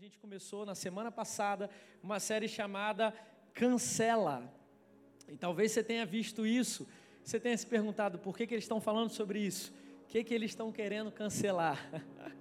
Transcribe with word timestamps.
gente 0.00 0.18
começou 0.18 0.64
na 0.64 0.74
semana 0.74 1.12
passada 1.12 1.68
uma 2.02 2.18
série 2.18 2.48
chamada 2.48 3.12
Cancela. 3.52 4.50
E 5.28 5.36
talvez 5.36 5.72
você 5.72 5.84
tenha 5.84 6.06
visto 6.06 6.46
isso, 6.46 6.88
você 7.22 7.38
tenha 7.38 7.54
se 7.54 7.66
perguntado 7.66 8.18
por 8.18 8.34
que, 8.34 8.46
que 8.46 8.54
eles 8.54 8.64
estão 8.64 8.80
falando 8.80 9.10
sobre 9.10 9.40
isso, 9.40 9.74
o 10.04 10.06
que, 10.06 10.24
que 10.24 10.32
eles 10.32 10.52
estão 10.52 10.72
querendo 10.72 11.12
cancelar. 11.12 11.78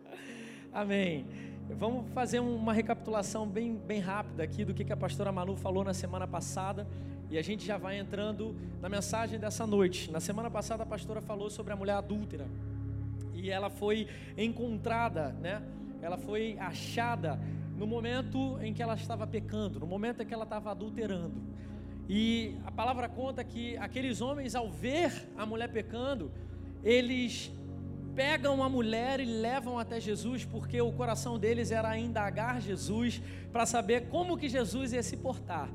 Amém. 0.72 1.26
Vamos 1.72 2.10
fazer 2.14 2.40
uma 2.40 2.72
recapitulação 2.72 3.46
bem, 3.46 3.76
bem 3.76 4.00
rápida 4.00 4.42
aqui 4.42 4.64
do 4.64 4.74
que, 4.74 4.86
que 4.86 4.94
a 4.94 4.98
pastora 4.98 5.30
Manu 5.30 5.58
falou 5.58 5.84
na 5.84 5.94
semana 5.94 6.26
passada. 6.26 6.88
E 7.30 7.38
a 7.38 7.42
gente 7.42 7.66
já 7.66 7.78
vai 7.78 8.00
entrando 8.00 8.56
na 8.80 8.88
mensagem 8.88 9.38
dessa 9.38 9.68
noite. 9.68 10.10
Na 10.10 10.22
semana 10.22 10.50
passada 10.50 10.84
a 10.84 10.86
pastora 10.86 11.20
falou 11.20 11.50
sobre 11.50 11.74
a 11.74 11.76
mulher 11.76 11.96
adúltera. 11.96 12.48
E 13.34 13.50
ela 13.50 13.70
foi 13.70 14.08
encontrada, 14.38 15.34
né? 15.34 15.62
Ela 16.02 16.18
foi 16.18 16.58
achada 16.60 17.40
no 17.78 17.88
momento 17.88 18.60
em 18.62 18.74
que 18.74 18.82
ela 18.84 18.96
estava 18.96 19.26
pecando, 19.26 19.80
no 19.80 19.88
momento 19.88 20.22
em 20.22 20.26
que 20.26 20.34
ela 20.34 20.44
estava 20.44 20.72
adulterando. 20.72 21.42
E 22.08 22.56
a 22.66 22.72
palavra 22.72 23.08
conta 23.08 23.44
que 23.44 23.78
aqueles 23.78 24.20
homens, 24.20 24.56
ao 24.56 24.70
ver 24.70 25.30
a 25.38 25.46
mulher 25.46 25.70
pecando, 25.70 26.32
eles 26.84 27.52
pegam 28.16 28.62
a 28.64 28.68
mulher 28.68 29.20
e 29.20 29.26
levam 29.26 29.80
até 29.80 30.00
Jesus, 30.00 30.44
porque 30.44 30.82
o 30.82 30.92
coração 30.92 31.38
deles 31.38 31.72
era 31.72 31.98
indagar 31.98 32.60
Jesus 32.60 33.22
para 33.52 33.66
saber 33.66 34.08
como 34.10 34.38
que 34.38 34.50
Jesus 34.50 34.92
ia 34.92 35.04
se 35.04 35.16
portar. 35.16 35.70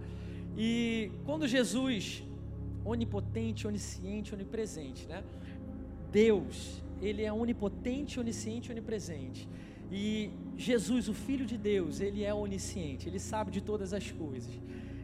E 0.57 1.11
quando 1.25 1.49
Jesus, 1.49 2.23
onipotente, 2.85 3.67
onisciente, 3.67 4.35
onipresente, 4.35 5.07
né? 5.07 5.25
Deus, 6.13 6.83
ele 7.01 7.23
é 7.23 7.33
onipotente, 7.33 8.21
onisciente, 8.21 8.71
onipresente. 8.71 9.49
E 9.91 10.31
Jesus, 10.57 11.09
o 11.09 11.15
Filho 11.15 11.47
de 11.47 11.57
Deus, 11.57 12.01
ele 12.01 12.25
é 12.25 12.33
onisciente, 12.33 13.09
ele 13.09 13.19
sabe 13.19 13.51
de 13.51 13.61
todas 13.61 13.93
as 13.93 14.11
coisas. 14.11 14.53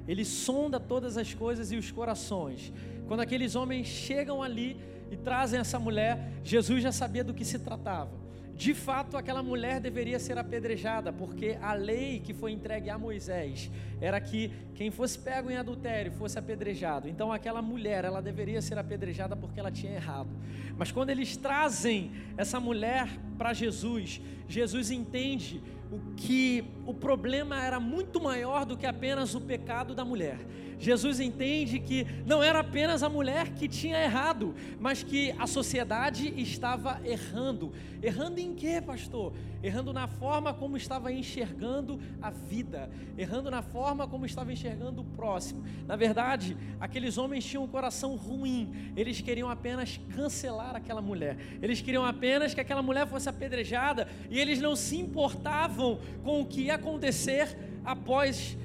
Ele 0.06 0.24
sonda 0.24 0.80
todas 0.80 1.16
as 1.16 1.34
coisas 1.34 1.70
e 1.70 1.76
os 1.76 1.90
corações. 1.90 2.72
Quando 3.06 3.20
aqueles 3.20 3.54
homens 3.54 3.86
chegam 3.86 4.42
ali 4.42 4.76
e 5.10 5.16
trazem 5.16 5.60
essa 5.60 5.78
mulher, 5.78 6.32
Jesus 6.42 6.82
já 6.82 6.92
sabia 6.92 7.22
do 7.22 7.34
que 7.34 7.44
se 7.44 7.58
tratava. 7.58 8.20
De 8.60 8.74
fato, 8.74 9.16
aquela 9.16 9.42
mulher 9.42 9.80
deveria 9.80 10.18
ser 10.18 10.36
apedrejada, 10.36 11.10
porque 11.10 11.56
a 11.62 11.72
lei 11.72 12.20
que 12.20 12.34
foi 12.34 12.52
entregue 12.52 12.90
a 12.90 12.98
Moisés 12.98 13.70
era 14.02 14.20
que 14.20 14.52
quem 14.74 14.90
fosse 14.90 15.18
pego 15.18 15.50
em 15.50 15.56
adultério 15.56 16.12
fosse 16.12 16.38
apedrejado. 16.38 17.08
Então, 17.08 17.32
aquela 17.32 17.62
mulher, 17.62 18.04
ela 18.04 18.20
deveria 18.20 18.60
ser 18.60 18.76
apedrejada 18.76 19.34
porque 19.34 19.58
ela 19.58 19.70
tinha 19.70 19.94
errado. 19.94 20.28
Mas 20.76 20.92
quando 20.92 21.08
eles 21.08 21.38
trazem 21.38 22.10
essa 22.36 22.60
mulher 22.60 23.08
para 23.40 23.54
Jesus, 23.54 24.20
Jesus 24.46 24.90
entende 24.90 25.62
o 25.90 25.98
que 26.14 26.62
o 26.84 26.92
problema 26.92 27.58
era 27.58 27.80
muito 27.80 28.20
maior 28.20 28.66
do 28.66 28.76
que 28.76 28.84
apenas 28.84 29.34
o 29.34 29.40
pecado 29.40 29.94
da 29.94 30.04
mulher. 30.04 30.38
Jesus 30.80 31.20
entende 31.20 31.78
que 31.78 32.06
não 32.26 32.42
era 32.42 32.60
apenas 32.60 33.02
a 33.02 33.08
mulher 33.08 33.50
que 33.50 33.68
tinha 33.68 34.02
errado, 34.02 34.54
mas 34.78 35.02
que 35.02 35.30
a 35.38 35.46
sociedade 35.46 36.32
estava 36.40 37.00
errando. 37.04 37.72
Errando 38.02 38.40
em 38.40 38.54
quê, 38.54 38.80
pastor? 38.80 39.34
Errando 39.62 39.92
na 39.92 40.08
forma 40.08 40.54
como 40.54 40.78
estava 40.78 41.12
enxergando 41.12 42.00
a 42.22 42.30
vida, 42.30 42.90
errando 43.18 43.50
na 43.50 43.60
forma 43.60 44.08
como 44.08 44.24
estava 44.24 44.54
enxergando 44.54 45.02
o 45.02 45.04
próximo. 45.04 45.62
Na 45.86 45.96
verdade, 45.96 46.56
aqueles 46.80 47.18
homens 47.18 47.44
tinham 47.44 47.64
um 47.64 47.68
coração 47.68 48.16
ruim, 48.16 48.92
eles 48.96 49.20
queriam 49.20 49.50
apenas 49.50 50.00
cancelar 50.14 50.74
aquela 50.74 51.02
mulher, 51.02 51.36
eles 51.60 51.82
queriam 51.82 52.06
apenas 52.06 52.54
que 52.54 52.60
aquela 52.60 52.80
mulher 52.80 53.06
fosse 53.06 53.28
apedrejada 53.30 54.06
e 54.28 54.38
eles 54.38 54.60
não 54.60 54.76
se 54.76 54.96
importavam 54.98 55.98
com 56.22 56.40
o 56.40 56.46
que 56.46 56.62
ia 56.62 56.74
acontecer 56.74 57.56
após 57.84 58.56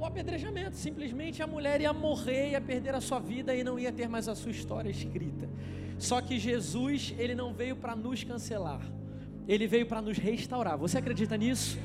o 0.00 0.04
apedrejamento. 0.04 0.76
Simplesmente 0.76 1.42
a 1.42 1.46
mulher 1.46 1.80
ia 1.80 1.92
morrer, 1.92 2.52
ia 2.52 2.60
perder 2.60 2.94
a 2.94 3.00
sua 3.00 3.18
vida 3.18 3.54
e 3.54 3.62
não 3.62 3.78
ia 3.78 3.92
ter 3.92 4.08
mais 4.08 4.28
a 4.28 4.34
sua 4.34 4.50
história 4.50 4.88
escrita. 4.90 5.48
Só 5.98 6.20
que 6.22 6.38
Jesus, 6.38 7.14
ele 7.18 7.34
não 7.34 7.52
veio 7.52 7.76
para 7.76 7.94
nos 7.94 8.24
cancelar. 8.24 8.80
Ele 9.46 9.66
veio 9.66 9.86
para 9.86 10.00
nos 10.00 10.16
restaurar. 10.16 10.78
Você 10.78 10.96
acredita 10.96 11.36
nisso? 11.36 11.78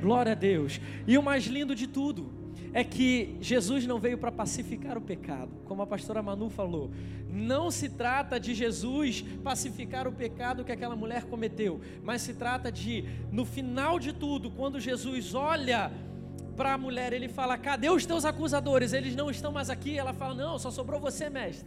Glória 0.00 0.32
a 0.32 0.34
Deus. 0.34 0.80
E 1.06 1.16
o 1.16 1.22
mais 1.22 1.44
lindo 1.44 1.74
de 1.74 1.86
tudo 1.86 2.41
é 2.72 2.82
que 2.82 3.36
Jesus 3.40 3.86
não 3.86 3.98
veio 3.98 4.16
para 4.16 4.32
pacificar 4.32 4.96
o 4.96 5.00
pecado, 5.00 5.50
como 5.64 5.82
a 5.82 5.86
pastora 5.86 6.22
Manu 6.22 6.48
falou. 6.48 6.90
Não 7.28 7.70
se 7.70 7.88
trata 7.88 8.40
de 8.40 8.54
Jesus 8.54 9.22
pacificar 9.42 10.08
o 10.08 10.12
pecado 10.12 10.64
que 10.64 10.72
aquela 10.72 10.96
mulher 10.96 11.24
cometeu, 11.24 11.80
mas 12.02 12.22
se 12.22 12.34
trata 12.34 12.72
de, 12.72 13.04
no 13.30 13.44
final 13.44 13.98
de 13.98 14.12
tudo, 14.12 14.50
quando 14.50 14.80
Jesus 14.80 15.34
olha 15.34 15.92
para 16.56 16.74
a 16.74 16.78
mulher, 16.78 17.12
ele 17.12 17.28
fala: 17.28 17.56
Cadê 17.58 17.90
os 17.90 18.06
teus 18.06 18.24
acusadores? 18.24 18.92
Eles 18.92 19.16
não 19.16 19.30
estão 19.30 19.52
mais 19.52 19.70
aqui. 19.70 19.98
Ela 19.98 20.12
fala: 20.12 20.34
Não, 20.34 20.58
só 20.58 20.70
sobrou 20.70 21.00
você, 21.00 21.28
mestre. 21.30 21.66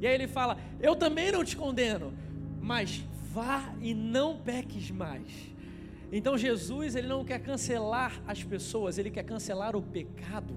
E 0.00 0.06
aí 0.06 0.14
ele 0.14 0.28
fala: 0.28 0.56
Eu 0.80 0.96
também 0.96 1.32
não 1.32 1.44
te 1.44 1.56
condeno, 1.56 2.12
mas 2.60 3.04
vá 3.32 3.72
e 3.80 3.94
não 3.94 4.36
peques 4.36 4.90
mais. 4.90 5.50
Então 6.12 6.36
Jesus, 6.36 6.96
ele 6.96 7.06
não 7.06 7.24
quer 7.24 7.38
cancelar 7.38 8.20
as 8.26 8.42
pessoas, 8.42 8.98
ele 8.98 9.10
quer 9.10 9.22
cancelar 9.22 9.76
o 9.76 9.82
pecado. 9.82 10.54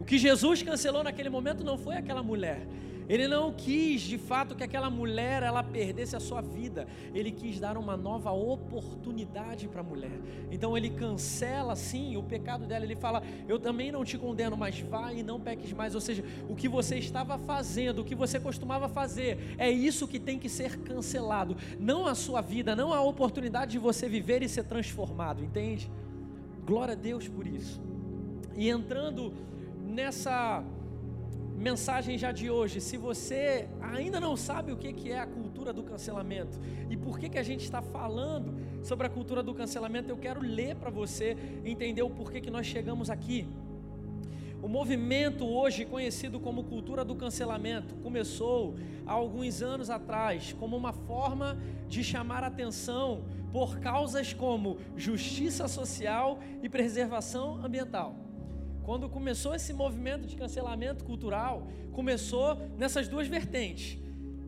O 0.00 0.04
que 0.04 0.18
Jesus 0.18 0.62
cancelou 0.62 1.02
naquele 1.04 1.28
momento 1.28 1.62
não 1.64 1.78
foi 1.78 1.96
aquela 1.96 2.22
mulher, 2.22 2.66
ele 3.08 3.26
não 3.26 3.52
quis, 3.52 4.02
de 4.02 4.18
fato, 4.18 4.54
que 4.54 4.62
aquela 4.62 4.90
mulher 4.90 5.42
ela 5.42 5.62
perdesse 5.62 6.14
a 6.14 6.20
sua 6.20 6.40
vida. 6.40 6.86
Ele 7.14 7.30
quis 7.30 7.58
dar 7.58 7.78
uma 7.78 7.96
nova 7.96 8.30
oportunidade 8.30 9.66
para 9.66 9.80
a 9.80 9.84
mulher. 9.84 10.20
Então 10.50 10.76
ele 10.76 10.90
cancela 10.90 11.74
sim 11.74 12.16
o 12.16 12.22
pecado 12.22 12.66
dela. 12.66 12.84
Ele 12.84 12.96
fala: 12.96 13.22
"Eu 13.48 13.58
também 13.58 13.90
não 13.90 14.04
te 14.04 14.18
condeno, 14.18 14.56
mas 14.56 14.78
vá 14.80 15.12
e 15.12 15.22
não 15.22 15.40
peques 15.40 15.72
mais". 15.72 15.94
Ou 15.94 16.00
seja, 16.00 16.22
o 16.48 16.54
que 16.54 16.68
você 16.68 16.98
estava 16.98 17.38
fazendo, 17.38 18.00
o 18.00 18.04
que 18.04 18.14
você 18.14 18.38
costumava 18.38 18.88
fazer, 18.88 19.54
é 19.56 19.70
isso 19.70 20.06
que 20.06 20.18
tem 20.18 20.38
que 20.38 20.48
ser 20.48 20.78
cancelado, 20.80 21.56
não 21.78 22.06
a 22.06 22.14
sua 22.14 22.40
vida, 22.40 22.76
não 22.76 22.92
a 22.92 23.00
oportunidade 23.00 23.72
de 23.72 23.78
você 23.78 24.08
viver 24.08 24.42
e 24.42 24.48
ser 24.48 24.64
transformado, 24.64 25.42
entende? 25.42 25.90
Glória 26.66 26.92
a 26.92 26.96
Deus 26.96 27.26
por 27.26 27.46
isso. 27.46 27.80
E 28.54 28.68
entrando 28.68 29.32
nessa 29.86 30.62
mensagem 31.58 32.16
já 32.16 32.30
de 32.30 32.48
hoje, 32.48 32.80
se 32.80 32.96
você 32.96 33.68
ainda 33.80 34.20
não 34.20 34.36
sabe 34.36 34.70
o 34.70 34.76
que 34.76 35.10
é 35.10 35.18
a 35.18 35.26
cultura 35.26 35.72
do 35.72 35.82
cancelamento 35.82 36.58
e 36.88 36.96
por 36.96 37.18
que, 37.18 37.36
a 37.36 37.42
gente 37.42 37.64
está 37.64 37.82
falando 37.82 38.54
sobre 38.82 39.06
a 39.06 39.10
cultura 39.10 39.42
do 39.42 39.52
cancelamento, 39.52 40.08
eu 40.08 40.16
quero 40.16 40.40
ler 40.40 40.76
para 40.76 40.88
você 40.88 41.36
entender 41.64 42.02
o 42.02 42.10
porquê 42.10 42.40
que 42.40 42.50
nós 42.50 42.64
chegamos 42.64 43.10
aqui. 43.10 43.46
O 44.62 44.68
movimento 44.68 45.46
hoje 45.46 45.84
conhecido 45.84 46.40
como 46.40 46.64
cultura 46.64 47.04
do 47.04 47.14
cancelamento 47.14 47.94
começou 47.96 48.76
há 49.06 49.12
alguns 49.12 49.60
anos 49.62 49.90
atrás 49.90 50.52
como 50.58 50.76
uma 50.76 50.92
forma 50.92 51.58
de 51.88 52.02
chamar 52.02 52.44
atenção 52.44 53.24
por 53.52 53.78
causas 53.78 54.32
como 54.32 54.78
justiça 54.96 55.66
social 55.68 56.38
e 56.62 56.68
preservação 56.68 57.64
ambiental. 57.64 58.27
Quando 58.88 59.06
começou 59.06 59.54
esse 59.54 59.74
movimento 59.74 60.26
de 60.26 60.34
cancelamento 60.34 61.04
cultural, 61.04 61.68
começou 61.92 62.56
nessas 62.78 63.06
duas 63.06 63.28
vertentes. 63.28 63.98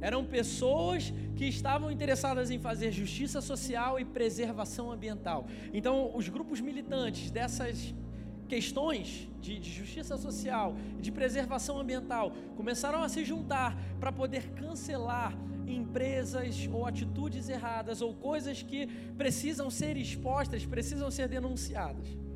Eram 0.00 0.24
pessoas 0.24 1.12
que 1.36 1.44
estavam 1.44 1.90
interessadas 1.90 2.50
em 2.50 2.58
fazer 2.58 2.90
justiça 2.90 3.42
social 3.42 4.00
e 4.00 4.04
preservação 4.06 4.90
ambiental. 4.90 5.46
Então, 5.74 6.16
os 6.16 6.26
grupos 6.30 6.58
militantes 6.58 7.30
dessas 7.30 7.94
questões 8.48 9.28
de, 9.42 9.58
de 9.58 9.70
justiça 9.70 10.16
social 10.16 10.74
e 10.98 11.02
de 11.02 11.12
preservação 11.12 11.78
ambiental 11.78 12.32
começaram 12.56 13.02
a 13.02 13.10
se 13.10 13.22
juntar 13.26 13.76
para 14.00 14.10
poder 14.10 14.52
cancelar 14.52 15.36
empresas 15.66 16.66
ou 16.72 16.86
atitudes 16.86 17.50
erradas 17.50 18.00
ou 18.00 18.14
coisas 18.14 18.62
que 18.62 18.86
precisam 19.18 19.68
ser 19.68 19.98
expostas, 19.98 20.64
precisam 20.64 21.10
ser 21.10 21.28
denunciadas. 21.28 22.29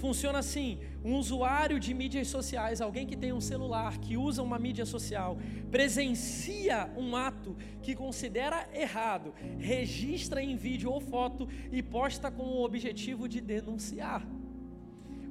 Funciona 0.00 0.38
assim: 0.38 0.78
um 1.04 1.14
usuário 1.16 1.78
de 1.78 1.92
mídias 1.92 2.28
sociais, 2.28 2.80
alguém 2.80 3.06
que 3.06 3.14
tem 3.14 3.34
um 3.34 3.40
celular, 3.40 3.98
que 3.98 4.16
usa 4.16 4.42
uma 4.42 4.58
mídia 4.58 4.86
social, 4.86 5.36
presencia 5.70 6.90
um 6.96 7.14
ato 7.14 7.54
que 7.82 7.94
considera 7.94 8.66
errado, 8.72 9.34
registra 9.58 10.42
em 10.42 10.56
vídeo 10.56 10.90
ou 10.90 11.02
foto 11.02 11.46
e 11.70 11.82
posta 11.82 12.30
com 12.30 12.44
o 12.44 12.64
objetivo 12.64 13.28
de 13.28 13.42
denunciar. 13.42 14.26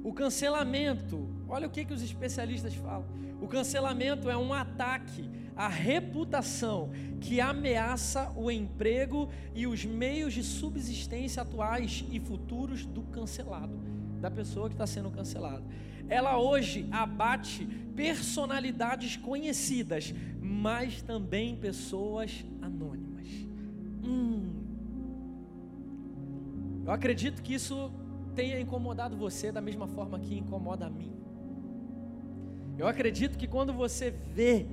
O 0.04 0.12
cancelamento, 0.12 1.28
olha 1.48 1.66
o 1.66 1.70
que, 1.70 1.84
que 1.84 1.92
os 1.92 2.00
especialistas 2.00 2.72
falam: 2.76 3.08
o 3.42 3.48
cancelamento 3.48 4.30
é 4.30 4.36
um 4.36 4.54
ataque 4.54 5.28
à 5.56 5.66
reputação 5.66 6.92
que 7.20 7.40
ameaça 7.40 8.32
o 8.36 8.48
emprego 8.48 9.28
e 9.52 9.66
os 9.66 9.84
meios 9.84 10.32
de 10.32 10.44
subsistência 10.44 11.42
atuais 11.42 12.04
e 12.08 12.20
futuros 12.20 12.86
do 12.86 13.02
cancelado 13.02 13.99
da 14.20 14.30
pessoa 14.30 14.68
que 14.68 14.74
está 14.74 14.86
sendo 14.86 15.10
cancelada. 15.10 15.64
Ela 16.08 16.38
hoje 16.38 16.86
abate 16.90 17.64
personalidades 17.94 19.16
conhecidas, 19.16 20.14
mas 20.40 21.02
também 21.02 21.56
pessoas 21.56 22.44
anônimas. 22.60 23.26
Hum. 24.04 24.50
Eu 26.84 26.92
acredito 26.92 27.42
que 27.42 27.54
isso 27.54 27.90
tenha 28.34 28.60
incomodado 28.60 29.16
você 29.16 29.52
da 29.52 29.60
mesma 29.60 29.86
forma 29.86 30.18
que 30.18 30.36
incomoda 30.36 30.86
a 30.86 30.90
mim. 30.90 31.12
Eu 32.78 32.86
acredito 32.86 33.36
que 33.36 33.46
quando 33.46 33.72
você 33.72 34.10
vê 34.10 34.66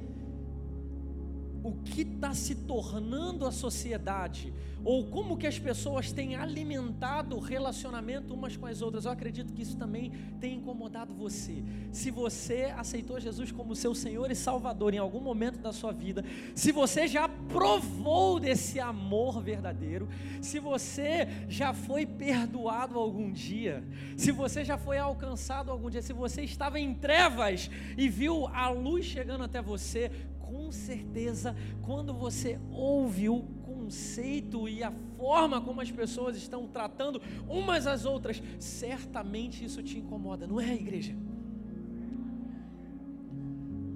o 1.68 1.74
que 1.84 2.02
está 2.02 2.34
se 2.34 2.56
tornando 2.56 3.46
a 3.46 3.52
sociedade, 3.52 4.54
ou 4.86 5.06
como 5.08 5.36
que 5.36 5.46
as 5.46 5.60
pessoas 5.60 6.14
têm 6.14 6.36
alimentado 6.36 7.36
o 7.36 7.40
relacionamento 7.40 8.34
umas 8.34 8.56
com 8.56 8.66
as 8.66 8.82
outras. 8.82 9.04
Eu 9.04 9.12
acredito 9.12 9.52
que 9.52 9.62
isso 9.62 9.76
também 9.76 10.12
tem 10.40 10.56
incomodado 10.56 11.14
você. 11.14 11.62
Se 11.92 12.10
você 12.10 12.74
aceitou 12.78 13.20
Jesus 13.20 13.52
como 13.52 13.76
seu 13.76 13.94
Senhor 13.94 14.32
e 14.32 14.36
Salvador 14.36 14.94
em 14.94 14.98
algum 14.98 15.20
momento 15.20 15.60
da 15.60 15.74
sua 15.74 15.92
vida, 15.92 16.24
se 16.56 16.72
você 16.72 17.06
já 17.06 17.28
provou 17.28 18.40
desse 18.40 18.80
amor 18.80 19.42
verdadeiro, 19.42 20.08
se 20.42 20.58
você 20.58 21.28
já 21.50 21.74
foi 21.74 22.06
perdoado 22.06 22.98
algum 22.98 23.30
dia, 23.30 23.84
se 24.16 24.32
você 24.32 24.64
já 24.64 24.78
foi 24.78 24.98
alcançado 24.98 25.70
algum 25.70 25.90
dia, 25.90 26.02
se 26.02 26.14
você 26.14 26.44
estava 26.44 26.80
em 26.80 26.94
trevas 26.94 27.70
e 27.98 28.08
viu 28.08 28.48
a 28.48 28.70
luz 28.70 29.06
chegando 29.06 29.44
até 29.44 29.62
você, 29.62 30.10
com 30.58 30.72
certeza, 30.72 31.56
quando 31.84 32.12
você 32.14 32.60
ouve 32.72 33.30
o 33.30 33.44
conceito 33.64 34.68
e 34.68 34.84
a 34.84 34.92
forma 35.16 35.62
como 35.62 35.80
as 35.82 35.92
pessoas 35.92 36.36
estão 36.36 36.68
tratando 36.68 37.22
umas 37.48 37.86
às 37.86 38.06
outras, 38.06 38.42
certamente 38.60 39.64
isso 39.64 39.84
te 39.84 40.00
incomoda, 40.00 40.48
não 40.48 40.60
é, 40.60 40.74
igreja? 40.74 41.16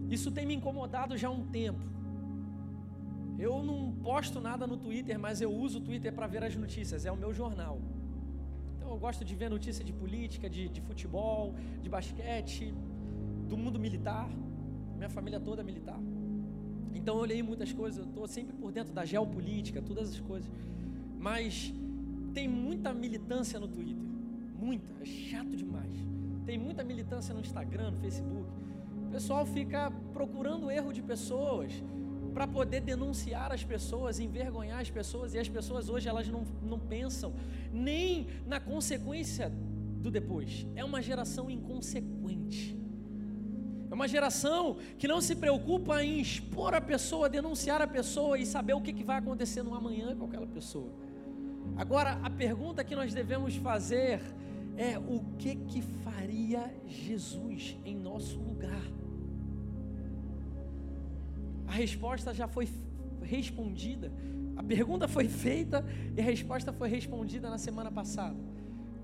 Isso 0.08 0.30
tem 0.30 0.46
me 0.46 0.54
incomodado 0.54 1.18
já 1.18 1.30
há 1.30 1.32
um 1.32 1.48
tempo. 1.48 1.82
Eu 3.40 3.64
não 3.64 3.92
posto 3.94 4.40
nada 4.40 4.68
no 4.68 4.78
Twitter, 4.78 5.18
mas 5.18 5.42
eu 5.42 5.52
uso 5.52 5.80
o 5.80 5.82
Twitter 5.82 6.14
para 6.14 6.28
ver 6.28 6.44
as 6.44 6.56
notícias, 6.56 7.08
é 7.08 7.12
o 7.12 7.18
meu 7.18 7.34
jornal. 7.34 7.82
Então 8.78 8.92
eu 8.92 9.00
gosto 9.00 9.26
de 9.26 9.34
ver 9.36 9.50
notícia 9.50 9.84
de 9.84 9.92
política, 9.92 10.48
de, 10.48 10.70
de 10.70 10.82
futebol, 10.82 11.56
de 11.82 11.90
basquete, 11.90 12.72
do 13.50 13.58
mundo 13.58 13.80
militar. 13.80 14.30
Minha 14.96 15.10
família 15.10 15.40
toda 15.40 15.62
é 15.62 15.66
militar. 15.66 16.00
Então 16.94 17.16
eu 17.16 17.22
olhei 17.22 17.44
muitas 17.44 17.72
coisas, 17.72 18.00
eu 18.00 18.06
estou 18.06 18.28
sempre 18.28 18.54
por 18.54 18.72
dentro 18.72 18.94
da 18.94 19.06
geopolítica, 19.06 19.82
todas 19.82 20.10
as 20.10 20.20
coisas. 20.20 20.50
Mas 21.20 21.74
tem 22.34 22.48
muita 22.48 22.94
militância 22.94 23.60
no 23.60 23.68
Twitter, 23.68 23.96
muita, 24.60 24.94
é 25.02 25.06
chato 25.06 25.56
demais. 25.56 25.92
Tem 26.46 26.58
muita 26.58 26.84
militância 26.84 27.34
no 27.34 27.42
Instagram, 27.42 27.92
no 27.92 28.00
Facebook. 28.00 28.50
O 29.08 29.12
pessoal 29.12 29.46
fica 29.46 29.92
procurando 30.14 30.72
erro 30.72 30.92
de 30.92 31.02
pessoas 31.02 31.72
para 32.34 32.48
poder 32.48 32.82
denunciar 32.82 33.52
as 33.52 33.64
pessoas, 33.64 34.20
envergonhar 34.20 34.80
as 34.80 34.90
pessoas, 34.90 35.34
e 35.34 35.40
as 35.40 35.50
pessoas 35.50 35.90
hoje 35.90 36.08
elas 36.08 36.28
não, 36.28 36.44
não 36.64 36.80
pensam 36.80 37.34
nem 37.74 38.28
na 38.46 38.60
consequência 38.60 39.52
do 40.02 40.10
depois. 40.10 40.66
É 40.76 40.84
uma 40.84 41.02
geração 41.02 41.50
inconsequente. 41.50 42.81
Uma 44.02 44.08
geração 44.08 44.78
que 44.98 45.08
não 45.08 45.22
se 45.22 45.36
preocupa 45.36 46.04
em 46.04 46.20
expor 46.20 46.74
a 46.74 46.82
pessoa, 46.82 47.30
denunciar 47.30 47.84
a 47.84 47.88
pessoa 47.88 48.36
e 48.36 48.48
saber 48.48 48.74
o 48.74 48.82
que 48.82 49.04
vai 49.04 49.20
acontecer 49.20 49.62
no 49.62 49.76
amanhã 49.76 50.16
com 50.16 50.26
aquela 50.26 50.48
pessoa. 50.48 50.92
Agora, 51.78 52.20
a 52.24 52.30
pergunta 52.32 52.84
que 52.84 52.96
nós 52.96 53.14
devemos 53.14 53.56
fazer 53.58 54.20
é: 54.76 54.98
o 54.98 55.24
que 55.38 55.56
que 55.56 55.84
faria 56.04 56.74
Jesus 56.88 57.78
em 57.86 57.96
nosso 57.96 58.40
lugar? 58.40 58.82
A 61.68 61.72
resposta 61.74 62.34
já 62.34 62.48
foi 62.48 62.68
respondida. 63.22 64.12
A 64.56 64.64
pergunta 64.64 65.08
foi 65.08 65.28
feita 65.28 65.86
e 66.18 66.20
a 66.20 66.24
resposta 66.24 66.74
foi 66.74 66.90
respondida 66.90 67.52
na 67.52 67.60
semana 67.60 67.92
passada. 67.92 68.36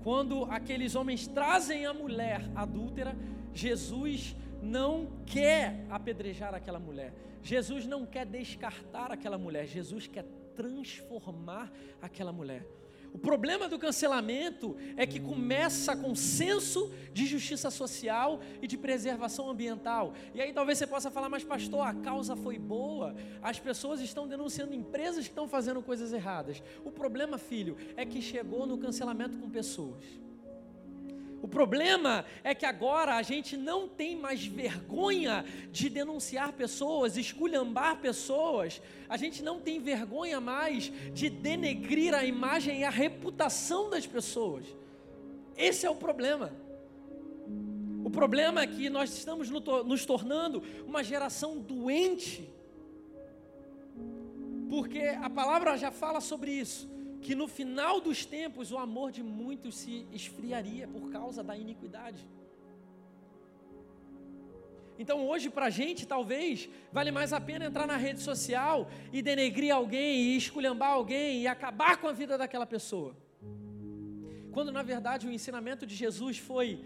Quando 0.02 0.42
aqueles 0.46 0.96
homens 0.96 1.28
trazem 1.28 1.86
a 1.86 1.94
mulher 1.94 2.50
adúltera, 2.56 3.16
Jesus 3.54 4.34
não 4.62 5.08
quer 5.26 5.86
apedrejar 5.90 6.54
aquela 6.54 6.78
mulher. 6.78 7.12
Jesus 7.42 7.86
não 7.86 8.04
quer 8.04 8.26
descartar 8.26 9.12
aquela 9.12 9.38
mulher. 9.38 9.66
Jesus 9.66 10.06
quer 10.06 10.24
transformar 10.54 11.72
aquela 12.02 12.32
mulher. 12.32 12.66
O 13.12 13.18
problema 13.18 13.68
do 13.68 13.78
cancelamento 13.78 14.76
é 14.96 15.06
que 15.06 15.18
começa 15.18 15.96
com 15.96 16.14
senso 16.14 16.92
de 17.12 17.26
justiça 17.26 17.70
social 17.70 18.40
e 18.60 18.66
de 18.66 18.76
preservação 18.76 19.48
ambiental. 19.48 20.12
E 20.34 20.40
aí 20.40 20.52
talvez 20.52 20.78
você 20.78 20.86
possa 20.86 21.10
falar, 21.10 21.28
mas 21.28 21.42
pastor, 21.42 21.86
a 21.86 21.94
causa 21.94 22.36
foi 22.36 22.58
boa, 22.58 23.14
as 23.42 23.58
pessoas 23.58 24.00
estão 24.00 24.28
denunciando 24.28 24.74
empresas 24.74 25.24
que 25.24 25.30
estão 25.30 25.48
fazendo 25.48 25.82
coisas 25.82 26.12
erradas. 26.12 26.62
O 26.84 26.90
problema, 26.90 27.38
filho, 27.38 27.76
é 27.96 28.04
que 28.04 28.20
chegou 28.20 28.66
no 28.66 28.76
cancelamento 28.76 29.38
com 29.38 29.48
pessoas. 29.48 30.04
O 31.40 31.46
problema 31.46 32.24
é 32.42 32.54
que 32.54 32.66
agora 32.66 33.14
a 33.14 33.22
gente 33.22 33.56
não 33.56 33.88
tem 33.88 34.16
mais 34.16 34.44
vergonha 34.44 35.44
de 35.70 35.88
denunciar 35.88 36.52
pessoas, 36.52 37.16
esculhambar 37.16 37.98
pessoas, 38.00 38.82
a 39.08 39.16
gente 39.16 39.42
não 39.42 39.60
tem 39.60 39.80
vergonha 39.80 40.40
mais 40.40 40.92
de 41.12 41.30
denegrir 41.30 42.12
a 42.12 42.24
imagem 42.24 42.80
e 42.80 42.84
a 42.84 42.90
reputação 42.90 43.88
das 43.88 44.06
pessoas. 44.06 44.66
Esse 45.56 45.86
é 45.86 45.90
o 45.90 45.94
problema. 45.94 46.52
O 48.04 48.10
problema 48.10 48.62
é 48.62 48.66
que 48.66 48.90
nós 48.90 49.16
estamos 49.16 49.48
nos 49.48 50.04
tornando 50.04 50.62
uma 50.86 51.04
geração 51.04 51.58
doente, 51.58 52.48
porque 54.68 55.00
a 55.00 55.30
palavra 55.30 55.76
já 55.76 55.90
fala 55.90 56.20
sobre 56.20 56.50
isso 56.50 56.97
que 57.20 57.34
no 57.34 57.48
final 57.48 58.00
dos 58.00 58.24
tempos 58.24 58.70
o 58.72 58.78
amor 58.78 59.10
de 59.10 59.22
muitos 59.22 59.76
se 59.76 60.06
esfriaria 60.12 60.86
por 60.88 61.10
causa 61.10 61.42
da 61.42 61.56
iniquidade. 61.56 62.26
Então 64.98 65.26
hoje 65.28 65.48
para 65.48 65.66
a 65.66 65.70
gente 65.70 66.06
talvez 66.06 66.68
vale 66.92 67.10
mais 67.12 67.32
a 67.32 67.40
pena 67.40 67.66
entrar 67.66 67.86
na 67.86 67.96
rede 67.96 68.20
social 68.20 68.90
e 69.12 69.22
denegrir 69.22 69.72
alguém 69.72 70.20
e 70.22 70.36
esculhambar 70.36 70.90
alguém 70.90 71.42
e 71.42 71.46
acabar 71.46 71.98
com 72.00 72.08
a 72.08 72.12
vida 72.12 72.36
daquela 72.36 72.66
pessoa. 72.66 73.16
Quando 74.50 74.72
na 74.72 74.82
verdade 74.82 75.28
o 75.28 75.30
ensinamento 75.30 75.86
de 75.86 75.94
Jesus 75.94 76.38
foi 76.38 76.84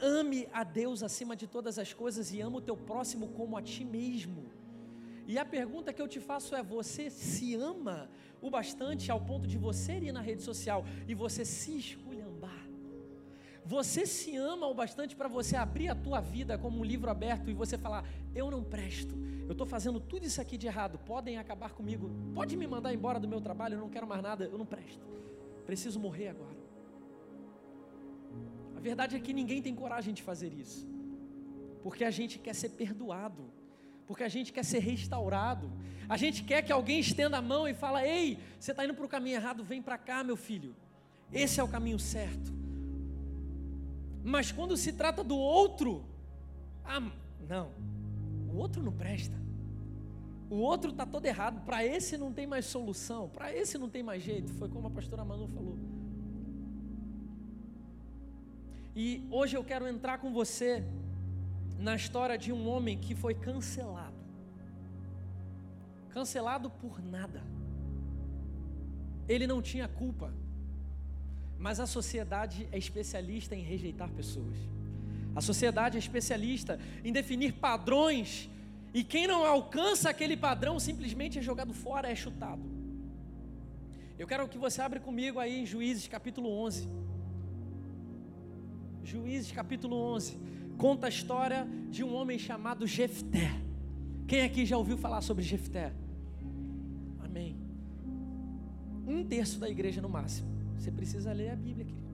ame 0.00 0.48
a 0.52 0.64
Deus 0.64 1.02
acima 1.02 1.36
de 1.36 1.46
todas 1.46 1.78
as 1.78 1.92
coisas 1.92 2.32
e 2.32 2.40
ama 2.40 2.58
o 2.58 2.62
teu 2.62 2.76
próximo 2.76 3.28
como 3.28 3.56
a 3.56 3.62
ti 3.62 3.84
mesmo. 3.84 4.50
E 5.26 5.38
a 5.38 5.44
pergunta 5.44 5.92
que 5.92 6.00
eu 6.00 6.08
te 6.08 6.20
faço 6.20 6.54
é: 6.54 6.62
você 6.62 7.10
se 7.10 7.54
ama 7.54 8.10
o 8.40 8.50
bastante 8.50 9.10
ao 9.10 9.20
ponto 9.20 9.46
de 9.46 9.56
você 9.56 9.98
ir 9.98 10.12
na 10.12 10.20
rede 10.20 10.42
social 10.42 10.84
e 11.08 11.14
você 11.14 11.44
se 11.44 11.76
esculhambar? 11.76 12.64
Você 13.64 14.04
se 14.04 14.36
ama 14.36 14.66
o 14.66 14.74
bastante 14.74 15.16
para 15.16 15.26
você 15.26 15.56
abrir 15.56 15.88
a 15.88 15.94
tua 15.94 16.20
vida 16.20 16.58
como 16.58 16.80
um 16.80 16.84
livro 16.84 17.10
aberto 17.10 17.48
e 17.50 17.54
você 17.54 17.78
falar: 17.78 18.06
eu 18.34 18.50
não 18.50 18.62
presto, 18.62 19.16
eu 19.46 19.52
estou 19.52 19.66
fazendo 19.66 19.98
tudo 19.98 20.26
isso 20.26 20.40
aqui 20.40 20.58
de 20.58 20.66
errado, 20.66 20.98
podem 20.98 21.38
acabar 21.38 21.72
comigo, 21.72 22.10
pode 22.34 22.56
me 22.56 22.66
mandar 22.66 22.92
embora 22.92 23.18
do 23.18 23.26
meu 23.26 23.40
trabalho, 23.40 23.74
eu 23.74 23.80
não 23.80 23.88
quero 23.88 24.06
mais 24.06 24.22
nada, 24.22 24.44
eu 24.44 24.58
não 24.58 24.66
presto, 24.66 25.06
preciso 25.64 25.98
morrer 25.98 26.28
agora. 26.28 26.62
A 28.76 28.80
verdade 28.80 29.16
é 29.16 29.20
que 29.20 29.32
ninguém 29.32 29.62
tem 29.62 29.74
coragem 29.74 30.12
de 30.12 30.22
fazer 30.22 30.52
isso, 30.52 30.86
porque 31.82 32.04
a 32.04 32.10
gente 32.10 32.38
quer 32.38 32.54
ser 32.54 32.70
perdoado 32.70 33.50
porque 34.06 34.22
a 34.22 34.28
gente 34.28 34.52
quer 34.52 34.64
ser 34.64 34.80
restaurado. 34.80 35.70
A 36.08 36.16
gente 36.16 36.42
quer 36.44 36.62
que 36.62 36.72
alguém 36.72 37.00
estenda 37.00 37.38
a 37.38 37.42
mão 37.42 37.66
e 37.66 37.74
fala: 37.74 38.06
"Ei, 38.06 38.38
você 38.58 38.70
está 38.70 38.84
indo 38.84 38.94
para 38.94 39.04
o 39.04 39.08
caminho 39.08 39.36
errado, 39.36 39.64
vem 39.64 39.82
para 39.82 39.98
cá, 39.98 40.22
meu 40.22 40.36
filho. 40.36 40.74
Esse 41.32 41.60
é 41.60 41.62
o 41.62 41.68
caminho 41.68 41.98
certo." 41.98 42.52
Mas 44.22 44.50
quando 44.50 44.76
se 44.76 44.92
trata 44.92 45.22
do 45.22 45.36
outro, 45.36 46.04
ah, 46.84 47.00
não. 47.48 47.72
O 48.52 48.56
outro 48.56 48.82
não 48.82 48.92
presta. 48.92 49.36
O 50.48 50.56
outro 50.56 50.90
está 50.90 51.04
todo 51.04 51.26
errado. 51.26 51.64
Para 51.64 51.84
esse 51.84 52.16
não 52.16 52.32
tem 52.32 52.46
mais 52.46 52.66
solução. 52.66 53.28
Para 53.28 53.54
esse 53.54 53.76
não 53.76 53.88
tem 53.88 54.02
mais 54.02 54.22
jeito. 54.22 54.52
Foi 54.54 54.68
como 54.68 54.86
a 54.86 54.90
pastora 54.90 55.24
Manu 55.24 55.48
falou. 55.48 55.76
E 58.94 59.26
hoje 59.30 59.56
eu 59.56 59.64
quero 59.64 59.88
entrar 59.88 60.18
com 60.18 60.32
você 60.32 60.84
na 61.78 61.94
história 61.94 62.38
de 62.38 62.52
um 62.52 62.68
homem 62.68 62.98
que 62.98 63.14
foi 63.14 63.34
cancelado. 63.34 64.14
Cancelado 66.10 66.70
por 66.70 67.02
nada. 67.02 67.42
Ele 69.28 69.46
não 69.46 69.60
tinha 69.60 69.88
culpa. 69.88 70.32
Mas 71.58 71.80
a 71.80 71.86
sociedade 71.86 72.68
é 72.70 72.78
especialista 72.78 73.54
em 73.54 73.62
rejeitar 73.62 74.10
pessoas. 74.10 74.56
A 75.34 75.40
sociedade 75.40 75.96
é 75.96 75.98
especialista 75.98 76.78
em 77.04 77.12
definir 77.12 77.54
padrões. 77.54 78.48
E 78.92 79.02
quem 79.02 79.26
não 79.26 79.44
alcança 79.44 80.10
aquele 80.10 80.36
padrão 80.36 80.78
simplesmente 80.78 81.38
é 81.38 81.42
jogado 81.42 81.72
fora, 81.72 82.10
é 82.10 82.14
chutado. 82.14 82.62
Eu 84.16 84.26
quero 84.28 84.46
que 84.48 84.58
você 84.58 84.80
abra 84.80 85.00
comigo 85.00 85.40
aí 85.40 85.62
em 85.62 85.66
Juízes 85.66 86.06
capítulo 86.06 86.48
11. 86.48 86.88
Juízes 89.02 89.50
capítulo 89.50 89.96
11 89.96 90.38
conta 90.78 91.06
a 91.06 91.08
história 91.08 91.66
de 91.90 92.02
um 92.04 92.14
homem 92.14 92.38
chamado 92.38 92.86
Jefté. 92.86 93.60
Quem 94.26 94.42
aqui 94.42 94.64
já 94.64 94.76
ouviu 94.76 94.96
falar 94.96 95.20
sobre 95.20 95.42
Jefté? 95.42 95.92
Amém. 97.22 97.56
Um 99.06 99.24
terço 99.24 99.58
da 99.58 99.68
igreja 99.68 100.00
no 100.00 100.08
máximo. 100.08 100.48
Você 100.76 100.90
precisa 100.90 101.32
ler 101.32 101.50
a 101.50 101.56
Bíblia, 101.56 101.84
querido. 101.84 102.04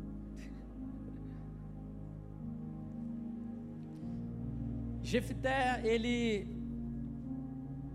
Jefté, 5.02 5.80
ele, 5.84 6.46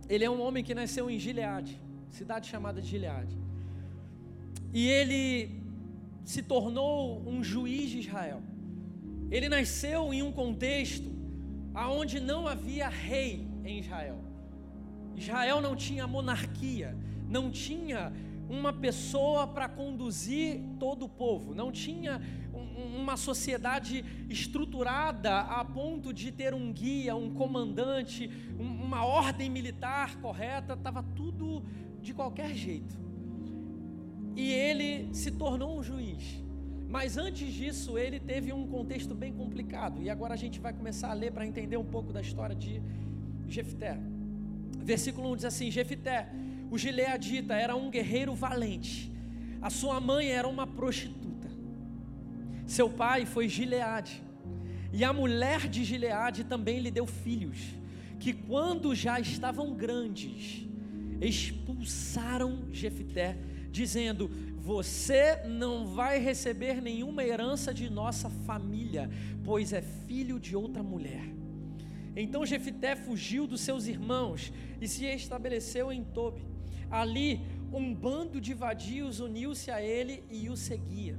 ele 0.09 0.23
é 0.25 0.29
um 0.29 0.41
homem 0.41 0.63
que 0.63 0.73
nasceu 0.73 1.09
em 1.09 1.17
Gileade, 1.17 1.79
cidade 2.09 2.47
chamada 2.47 2.81
de 2.81 2.87
Gileade. 2.87 3.37
E 4.73 4.87
ele 4.87 5.61
se 6.25 6.41
tornou 6.41 7.21
um 7.25 7.41
juiz 7.43 7.89
de 7.89 7.99
Israel. 7.99 8.41
Ele 9.31 9.49
nasceu 9.49 10.13
em 10.13 10.21
um 10.21 10.31
contexto 10.31 11.11
aonde 11.73 12.19
não 12.19 12.47
havia 12.47 12.87
rei 12.87 13.47
em 13.63 13.79
Israel. 13.79 14.23
Israel 15.15 15.61
não 15.61 15.75
tinha 15.75 16.07
monarquia, 16.07 16.95
não 17.27 17.49
tinha 17.49 18.13
uma 18.49 18.71
pessoa 18.71 19.47
para 19.47 19.67
conduzir 19.67 20.61
todo 20.79 21.05
o 21.05 21.09
povo, 21.09 21.55
não 21.55 21.71
tinha 21.71 22.21
um, 22.53 23.01
uma 23.01 23.17
sociedade 23.17 24.05
estruturada 24.29 25.39
a 25.39 25.65
ponto 25.65 26.13
de 26.13 26.31
ter 26.31 26.53
um 26.53 26.71
guia, 26.71 27.15
um 27.15 27.33
comandante, 27.33 28.29
um, 28.59 28.83
uma 28.83 29.03
ordem 29.03 29.49
militar 29.49 30.17
correta, 30.17 30.73
estava 30.73 31.01
tudo 31.01 31.63
de 32.01 32.13
qualquer 32.13 32.53
jeito. 32.53 32.95
E 34.35 34.51
ele 34.51 35.13
se 35.13 35.31
tornou 35.31 35.79
um 35.79 35.83
juiz. 35.83 36.44
Mas 36.95 37.17
antes 37.17 37.53
disso, 37.53 37.97
ele 37.97 38.21
teve 38.21 38.53
um 38.53 38.65
contexto 38.65 39.13
bem 39.13 39.33
complicado. 39.33 40.01
E 40.01 40.09
agora 40.09 40.33
a 40.33 40.37
gente 40.37 40.61
vai 40.61 40.71
começar 40.71 41.09
a 41.11 41.13
ler 41.13 41.29
para 41.29 41.45
entender 41.45 41.75
um 41.75 41.83
pouco 41.83 42.13
da 42.13 42.21
história 42.21 42.55
de 42.55 42.81
Jefté. 43.49 43.99
Versículo 44.91 45.33
1 45.33 45.35
diz 45.35 45.45
assim: 45.45 45.69
Jefté 45.69 46.29
o 46.71 46.77
gileadita 46.77 47.53
era 47.53 47.75
um 47.75 47.89
guerreiro 47.89 48.33
valente. 48.33 49.11
A 49.61 49.69
sua 49.69 49.99
mãe 49.99 50.29
era 50.29 50.47
uma 50.47 50.65
prostituta. 50.65 51.49
Seu 52.65 52.89
pai 52.89 53.25
foi 53.25 53.49
Gileade. 53.49 54.23
E 54.93 55.03
a 55.03 55.11
mulher 55.11 55.67
de 55.67 55.83
Gileade 55.83 56.45
também 56.45 56.79
lhe 56.79 56.91
deu 56.91 57.05
filhos, 57.05 57.75
que 58.21 58.31
quando 58.31 58.95
já 58.95 59.19
estavam 59.19 59.73
grandes, 59.73 60.65
expulsaram 61.19 62.69
Jefté, 62.71 63.37
dizendo: 63.69 64.31
Você 64.65 65.43
não 65.45 65.85
vai 65.85 66.17
receber 66.17 66.81
nenhuma 66.81 67.23
herança 67.23 67.71
de 67.71 67.87
nossa 67.87 68.31
família, 68.47 69.07
pois 69.43 69.71
é 69.71 69.79
filho 69.79 70.39
de 70.39 70.55
outra 70.55 70.81
mulher. 70.81 71.23
Então 72.15 72.43
Jefté 72.43 72.95
fugiu 72.95 73.45
dos 73.45 73.61
seus 73.61 73.85
irmãos 73.85 74.51
e 74.81 74.87
se 74.87 75.05
estabeleceu 75.05 75.91
em 75.91 76.03
Tobi. 76.03 76.41
Ali, 76.89 77.41
um 77.71 77.93
bando 77.93 78.41
de 78.41 78.55
vadios 78.55 79.19
uniu-se 79.19 79.69
a 79.69 79.83
ele 79.83 80.23
e 80.31 80.49
o 80.49 80.57
seguia. 80.57 81.15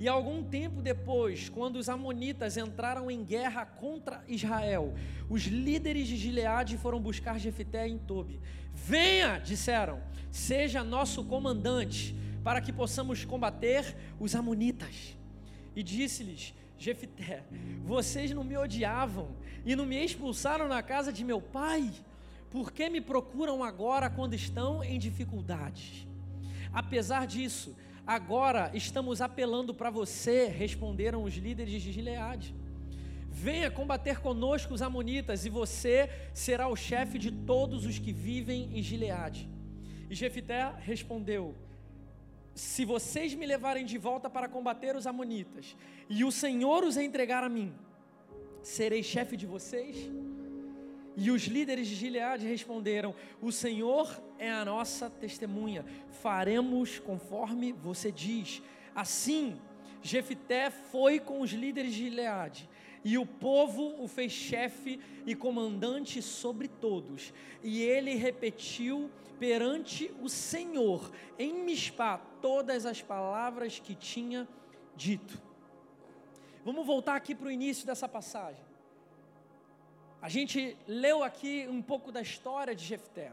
E 0.00 0.08
algum 0.08 0.42
tempo 0.42 0.80
depois, 0.80 1.50
quando 1.50 1.76
os 1.76 1.90
amonitas 1.90 2.56
entraram 2.56 3.10
em 3.10 3.22
guerra 3.22 3.66
contra 3.66 4.24
Israel, 4.26 4.94
os 5.28 5.42
líderes 5.42 6.08
de 6.08 6.16
Gileade 6.16 6.78
foram 6.78 6.98
buscar 6.98 7.38
Jefité 7.38 7.86
em 7.86 7.98
Tobi. 7.98 8.40
Venha, 8.74 9.38
disseram, 9.38 10.00
seja 10.30 10.82
nosso 10.82 11.22
comandante, 11.24 12.16
para 12.42 12.62
que 12.62 12.72
possamos 12.72 13.26
combater 13.26 13.94
os 14.18 14.34
amonitas. 14.34 15.14
E 15.76 15.82
disse-lhes 15.82 16.54
Jefité: 16.78 17.44
Vocês 17.84 18.30
não 18.30 18.42
me 18.42 18.56
odiavam 18.56 19.36
e 19.66 19.76
não 19.76 19.84
me 19.84 20.02
expulsaram 20.02 20.66
na 20.66 20.82
casa 20.82 21.12
de 21.12 21.22
meu 21.22 21.42
pai? 21.42 21.92
Por 22.50 22.72
que 22.72 22.88
me 22.88 23.02
procuram 23.02 23.62
agora 23.62 24.08
quando 24.08 24.32
estão 24.32 24.82
em 24.82 24.98
dificuldades? 24.98 26.06
Apesar 26.72 27.26
disso, 27.26 27.76
agora 28.10 28.72
estamos 28.74 29.20
apelando 29.20 29.72
para 29.72 29.88
você, 29.88 30.46
responderam 30.46 31.22
os 31.22 31.34
líderes 31.34 31.80
de 31.80 31.92
Gileade. 31.92 32.52
Venha 33.28 33.70
combater 33.70 34.18
conosco 34.18 34.74
os 34.74 34.82
amonitas, 34.82 35.46
e 35.46 35.48
você 35.48 36.10
será 36.34 36.66
o 36.66 36.74
chefe 36.74 37.20
de 37.20 37.30
todos 37.30 37.86
os 37.86 38.00
que 38.00 38.12
vivem 38.12 38.76
em 38.76 38.82
Gileade. 38.82 39.48
E 40.10 40.14
Jefité 40.16 40.74
respondeu: 40.80 41.54
Se 42.52 42.84
vocês 42.84 43.32
me 43.32 43.46
levarem 43.46 43.86
de 43.86 43.96
volta 43.96 44.28
para 44.28 44.48
combater 44.48 44.96
os 44.96 45.06
amonitas, 45.06 45.76
e 46.08 46.24
o 46.24 46.32
Senhor 46.32 46.82
os 46.82 46.96
entregar 46.96 47.44
a 47.44 47.48
mim, 47.48 47.72
serei 48.60 49.04
chefe 49.04 49.36
de 49.36 49.46
vocês? 49.46 50.10
E 51.16 51.30
os 51.30 51.42
líderes 51.42 51.88
de 51.88 51.94
Gileade 51.94 52.46
responderam: 52.46 53.14
O 53.40 53.50
Senhor 53.50 54.22
é 54.38 54.50
a 54.50 54.64
nossa 54.64 55.10
testemunha, 55.10 55.84
faremos 56.22 56.98
conforme 56.98 57.72
você 57.72 58.10
diz. 58.12 58.62
Assim, 58.94 59.60
Jefité 60.02 60.70
foi 60.70 61.18
com 61.18 61.40
os 61.40 61.50
líderes 61.50 61.92
de 61.92 62.04
Gileade, 62.04 62.68
e 63.04 63.18
o 63.18 63.26
povo 63.26 64.02
o 64.02 64.08
fez 64.08 64.32
chefe 64.32 65.00
e 65.26 65.34
comandante 65.34 66.22
sobre 66.22 66.68
todos. 66.68 67.32
E 67.62 67.82
ele 67.82 68.14
repetiu 68.14 69.10
perante 69.38 70.12
o 70.20 70.28
Senhor, 70.28 71.10
em 71.38 71.64
Mispá, 71.64 72.18
todas 72.18 72.84
as 72.84 73.00
palavras 73.00 73.78
que 73.78 73.94
tinha 73.94 74.46
dito. 74.94 75.40
Vamos 76.62 76.86
voltar 76.86 77.16
aqui 77.16 77.34
para 77.34 77.48
o 77.48 77.50
início 77.50 77.86
dessa 77.86 78.06
passagem. 78.06 78.69
A 80.22 80.28
gente 80.28 80.76
leu 80.86 81.22
aqui 81.22 81.66
um 81.68 81.80
pouco 81.80 82.12
da 82.12 82.20
história 82.20 82.74
de 82.74 82.84
Jefté. 82.84 83.32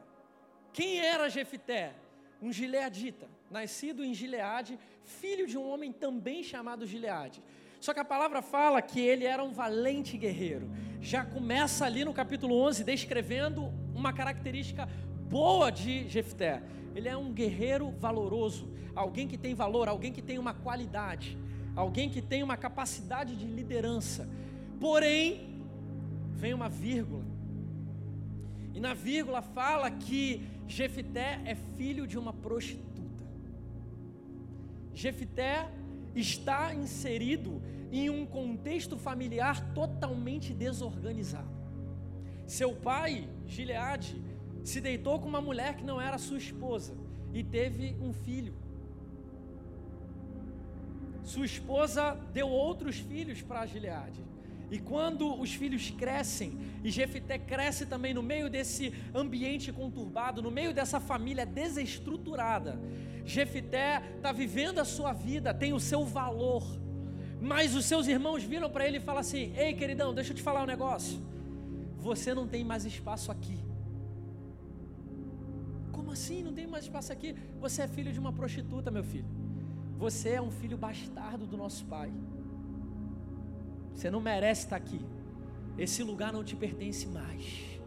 Quem 0.71 0.99
era 0.99 1.29
Jefté? 1.29 1.93
Um 2.41 2.51
gileadita, 2.51 3.27
nascido 3.49 4.05
em 4.05 4.13
Gileade, 4.13 4.79
filho 5.03 5.47
de 5.47 5.57
um 5.57 5.67
homem 5.67 5.91
também 5.91 6.43
chamado 6.43 6.85
Gileade. 6.85 7.43
Só 7.81 7.93
que 7.93 7.99
a 7.99 8.05
palavra 8.05 8.41
fala 8.41 8.81
que 8.81 8.99
ele 8.99 9.25
era 9.25 9.43
um 9.43 9.51
valente 9.51 10.17
guerreiro. 10.17 10.69
Já 11.01 11.25
começa 11.25 11.85
ali 11.85 12.05
no 12.05 12.13
capítulo 12.13 12.55
11 12.61 12.83
descrevendo 12.83 13.73
uma 13.93 14.13
característica 14.13 14.87
boa 15.29 15.71
de 15.71 16.07
Jefté. 16.07 16.61
Ele 16.95 17.09
é 17.09 17.17
um 17.17 17.33
guerreiro 17.33 17.91
valoroso, 17.91 18.69
alguém 18.95 19.27
que 19.27 19.37
tem 19.37 19.53
valor, 19.53 19.89
alguém 19.89 20.13
que 20.13 20.21
tem 20.21 20.39
uma 20.39 20.53
qualidade, 20.53 21.37
alguém 21.75 22.09
que 22.09 22.21
tem 22.21 22.41
uma 22.43 22.55
capacidade 22.55 23.35
de 23.35 23.45
liderança. 23.45 24.27
Porém, 24.79 25.56
vem 26.37 26.53
uma 26.53 26.69
vírgula. 26.69 27.25
E 28.73 28.79
na 28.79 28.93
vírgula 28.93 29.41
fala 29.41 29.89
que 29.89 30.47
Jefité 30.67 31.41
é 31.45 31.55
filho 31.55 32.05
de 32.05 32.17
uma 32.17 32.31
prostituta. 32.31 33.25
Jefité 34.93 35.69
está 36.15 36.73
inserido 36.73 37.61
em 37.91 38.09
um 38.09 38.25
contexto 38.25 38.97
familiar 38.97 39.73
totalmente 39.73 40.53
desorganizado. 40.53 41.55
Seu 42.45 42.75
pai, 42.75 43.27
Gileade, 43.45 44.21
se 44.63 44.79
deitou 44.79 45.19
com 45.19 45.27
uma 45.27 45.41
mulher 45.41 45.75
que 45.75 45.83
não 45.83 45.99
era 45.99 46.17
sua 46.17 46.37
esposa 46.37 46.93
e 47.33 47.43
teve 47.43 47.95
um 47.99 48.13
filho. 48.13 48.53
Sua 51.23 51.45
esposa 51.45 52.13
deu 52.31 52.47
outros 52.47 52.97
filhos 52.97 53.41
para 53.41 53.65
Gileade. 53.65 54.23
E 54.69 54.79
quando 54.79 55.39
os 55.39 55.53
filhos 55.53 55.89
crescem, 55.91 56.57
e 56.83 56.89
Jefité 56.89 57.37
cresce 57.39 57.85
também 57.85 58.13
no 58.13 58.21
meio 58.21 58.49
desse 58.49 58.93
ambiente 59.15 59.71
conturbado, 59.71 60.41
no 60.41 60.51
meio 60.51 60.73
dessa 60.73 60.99
família 60.99 61.45
desestruturada, 61.45 62.79
Jefité 63.25 64.01
está 64.17 64.31
vivendo 64.31 64.79
a 64.79 64.85
sua 64.85 65.13
vida, 65.13 65.53
tem 65.53 65.73
o 65.73 65.79
seu 65.79 66.03
valor, 66.05 66.63
mas 67.39 67.75
os 67.75 67.85
seus 67.85 68.07
irmãos 68.07 68.43
viram 68.43 68.69
para 68.69 68.85
ele 68.87 68.97
e 68.97 69.01
falam 69.01 69.21
assim: 69.21 69.53
Ei, 69.55 69.73
queridão, 69.73 70.13
deixa 70.13 70.31
eu 70.31 70.35
te 70.35 70.41
falar 70.41 70.63
um 70.63 70.65
negócio. 70.65 71.21
Você 71.97 72.33
não 72.33 72.47
tem 72.47 72.63
mais 72.63 72.83
espaço 72.85 73.31
aqui. 73.31 73.59
Como 75.91 76.11
assim? 76.11 76.43
Não 76.43 76.53
tem 76.53 76.67
mais 76.67 76.85
espaço 76.85 77.11
aqui? 77.11 77.35
Você 77.59 77.81
é 77.81 77.87
filho 77.87 78.11
de 78.11 78.19
uma 78.19 78.33
prostituta, 78.33 78.89
meu 78.91 79.03
filho. 79.03 79.27
Você 79.97 80.29
é 80.29 80.41
um 80.41 80.51
filho 80.51 80.77
bastardo 80.77 81.45
do 81.45 81.57
nosso 81.57 81.85
pai. 81.85 82.11
Você 83.97 84.11
não 84.11 84.21
merece 84.21 84.65
estar 84.65 84.75
aqui. 84.75 85.01
Esse 85.75 86.03
lugar 86.03 86.31
não 86.31 86.43
te 86.43 86.55
pertence 86.55 87.07
mais. 87.07 87.81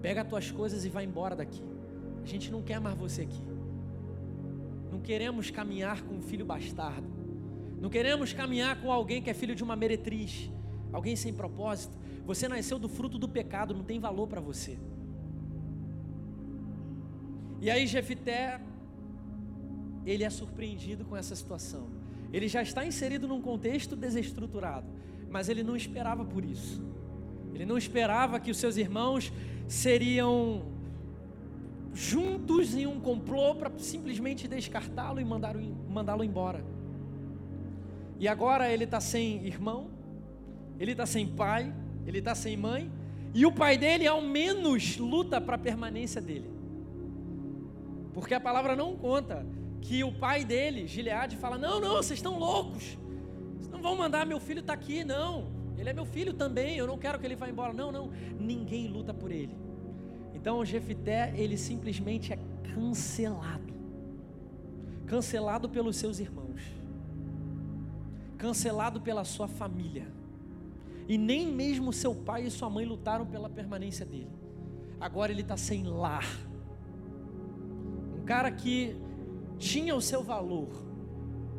Pega 0.00 0.22
as 0.22 0.28
tuas 0.28 0.50
coisas 0.50 0.86
e 0.86 0.88
vai 0.88 1.04
embora 1.04 1.36
daqui. 1.36 1.62
A 2.22 2.26
gente 2.26 2.50
não 2.50 2.62
quer 2.62 2.80
mais 2.80 2.96
você 2.96 3.22
aqui. 3.22 3.42
Não 4.90 5.00
queremos 5.00 5.50
caminhar 5.50 6.00
com 6.00 6.14
um 6.14 6.22
filho 6.22 6.46
bastardo. 6.46 7.06
Não 7.78 7.90
queremos 7.90 8.32
caminhar 8.32 8.80
com 8.80 8.90
alguém 8.90 9.20
que 9.20 9.28
é 9.28 9.34
filho 9.34 9.54
de 9.54 9.62
uma 9.62 9.76
meretriz, 9.76 10.50
alguém 10.90 11.14
sem 11.14 11.34
propósito. 11.34 11.98
Você 12.24 12.48
nasceu 12.48 12.78
do 12.78 12.88
fruto 12.88 13.18
do 13.18 13.28
pecado, 13.28 13.74
não 13.74 13.84
tem 13.84 14.00
valor 14.00 14.28
para 14.28 14.40
você. 14.40 14.78
E 17.60 17.70
aí 17.70 17.86
Jefité, 17.86 18.62
ele 20.06 20.24
é 20.24 20.30
surpreendido 20.30 21.04
com 21.04 21.14
essa 21.14 21.36
situação. 21.36 21.90
Ele 22.32 22.48
já 22.48 22.62
está 22.62 22.86
inserido 22.86 23.28
num 23.28 23.42
contexto 23.42 23.94
desestruturado 23.94 24.88
mas 25.30 25.48
ele 25.48 25.62
não 25.62 25.76
esperava 25.76 26.24
por 26.24 26.44
isso. 26.44 26.82
Ele 27.54 27.64
não 27.66 27.76
esperava 27.76 28.38
que 28.38 28.50
os 28.50 28.56
seus 28.56 28.76
irmãos 28.76 29.32
seriam 29.66 30.62
juntos 31.92 32.74
em 32.74 32.86
um 32.86 33.00
complô 33.00 33.54
para 33.54 33.70
simplesmente 33.78 34.46
descartá-lo 34.46 35.20
e 35.20 35.24
mandá-lo 35.24 36.24
embora. 36.24 36.64
E 38.18 38.28
agora 38.28 38.70
ele 38.70 38.84
está 38.84 39.00
sem 39.00 39.44
irmão, 39.46 39.90
ele 40.78 40.92
está 40.92 41.06
sem 41.06 41.26
pai, 41.26 41.72
ele 42.06 42.18
está 42.18 42.34
sem 42.34 42.56
mãe, 42.56 42.90
e 43.34 43.44
o 43.44 43.52
pai 43.52 43.76
dele, 43.76 44.06
ao 44.06 44.22
menos, 44.22 44.96
luta 44.96 45.40
para 45.40 45.56
a 45.56 45.58
permanência 45.58 46.20
dele. 46.20 46.50
Porque 48.12 48.34
a 48.34 48.40
palavra 48.40 48.74
não 48.74 48.96
conta 48.96 49.46
que 49.80 50.02
o 50.02 50.12
pai 50.12 50.44
dele, 50.44 50.86
Gileade, 50.86 51.36
fala: 51.36 51.58
Não, 51.58 51.80
não, 51.80 51.96
vocês 51.96 52.18
estão 52.18 52.38
loucos. 52.38 52.98
Não 53.78 53.82
vão 53.82 53.96
mandar 53.96 54.26
meu 54.26 54.40
filho 54.40 54.58
estar 54.58 54.76
tá 54.76 54.82
aqui, 54.82 55.04
não. 55.04 55.46
Ele 55.78 55.88
é 55.88 55.92
meu 55.92 56.04
filho 56.04 56.34
também, 56.34 56.76
eu 56.76 56.84
não 56.84 56.98
quero 56.98 57.16
que 57.16 57.24
ele 57.24 57.36
vá 57.36 57.48
embora. 57.48 57.72
Não, 57.72 57.92
não. 57.92 58.10
Ninguém 58.40 58.88
luta 58.88 59.14
por 59.14 59.30
ele. 59.30 59.56
Então 60.34 60.58
o 60.58 60.64
Jefité, 60.64 61.32
ele 61.36 61.56
simplesmente 61.56 62.32
é 62.32 62.38
cancelado. 62.74 63.72
Cancelado 65.06 65.68
pelos 65.68 65.96
seus 65.96 66.18
irmãos. 66.18 66.60
Cancelado 68.36 69.00
pela 69.00 69.24
sua 69.24 69.46
família. 69.46 70.08
E 71.06 71.16
nem 71.16 71.46
mesmo 71.46 71.92
seu 71.92 72.16
pai 72.16 72.46
e 72.46 72.50
sua 72.50 72.68
mãe 72.68 72.84
lutaram 72.84 73.26
pela 73.26 73.48
permanência 73.48 74.04
dele. 74.04 74.32
Agora 75.00 75.30
ele 75.30 75.42
está 75.42 75.56
sem 75.56 75.84
lar. 75.84 76.26
Um 78.18 78.24
cara 78.24 78.50
que 78.50 78.96
tinha 79.56 79.94
o 79.94 80.00
seu 80.00 80.20
valor. 80.20 80.68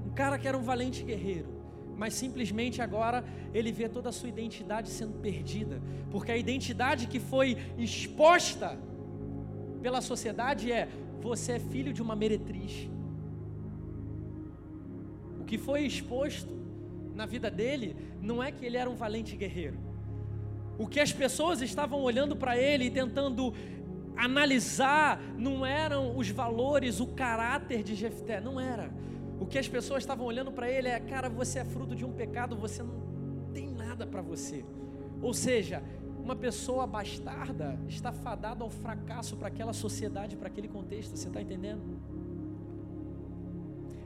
Um 0.05 0.09
cara 0.09 0.38
que 0.38 0.49
era 0.49 0.57
um 0.57 0.63
valente 0.63 1.01
guerreiro 1.01 1.58
mas 2.00 2.13
simplesmente 2.13 2.82
agora 2.82 3.25
ele 3.53 3.74
vê 3.74 3.89
toda 3.89 4.08
a 4.08 4.12
sua 4.12 4.29
identidade 4.29 4.88
sendo 4.89 5.15
perdida, 5.20 5.82
porque 6.10 6.32
a 6.32 6.38
identidade 6.38 7.08
que 7.08 7.20
foi 7.20 7.58
exposta 7.77 8.79
pela 9.82 10.00
sociedade 10.00 10.72
é: 10.72 10.88
você 11.20 11.53
é 11.53 11.60
filho 11.60 11.91
de 11.91 12.01
uma 12.01 12.15
meretriz. 12.15 12.89
O 15.41 15.44
que 15.44 15.58
foi 15.58 15.82
exposto 15.86 16.58
na 17.13 17.25
vida 17.25 17.51
dele 17.51 17.98
não 18.22 18.41
é 18.41 18.50
que 18.50 18.65
ele 18.65 18.77
era 18.77 18.89
um 18.89 18.96
valente 18.96 19.36
guerreiro. 19.36 19.77
O 20.77 20.88
que 20.88 21.01
as 21.01 21.12
pessoas 21.12 21.62
estavam 21.62 22.01
olhando 22.01 22.34
para 22.34 22.58
ele 22.58 22.86
e 22.86 22.89
tentando 22.89 23.53
analisar 24.15 25.22
não 25.38 25.65
eram 25.65 26.15
os 26.15 26.29
valores, 26.29 27.01
o 27.01 27.08
caráter 27.08 27.84
de 27.84 27.94
Jefté, 27.94 28.39
não 28.39 28.58
era 28.58 28.89
o 29.39 29.46
que 29.46 29.58
as 29.58 29.67
pessoas 29.67 30.03
estavam 30.03 30.25
olhando 30.25 30.51
para 30.51 30.69
ele 30.69 30.88
é: 30.88 31.00
cara, 31.00 31.29
você 31.29 31.60
é 31.60 31.65
fruto 31.65 31.96
de 31.96 32.05
um 32.05 32.12
pecado, 32.12 32.55
você 32.55 32.84
não 32.84 33.50
tem 33.53 33.69
nada 33.69 34.05
para 34.05 34.22
você. 34.22 34.65
Ou 35.22 35.34
seja, 35.34 35.81
uma 36.24 36.36
pessoa 36.36 36.86
bastarda 36.86 37.79
está 37.88 38.12
fadada 38.12 38.63
ao 38.63 38.69
fracasso 38.69 39.36
para 39.38 39.48
aquela 39.48 39.74
sociedade, 39.74 40.36
para 40.36 40.48
aquele 40.48 40.67
contexto, 40.67 41.15
você 41.15 41.27
está 41.27 41.41
entendendo? 41.41 41.81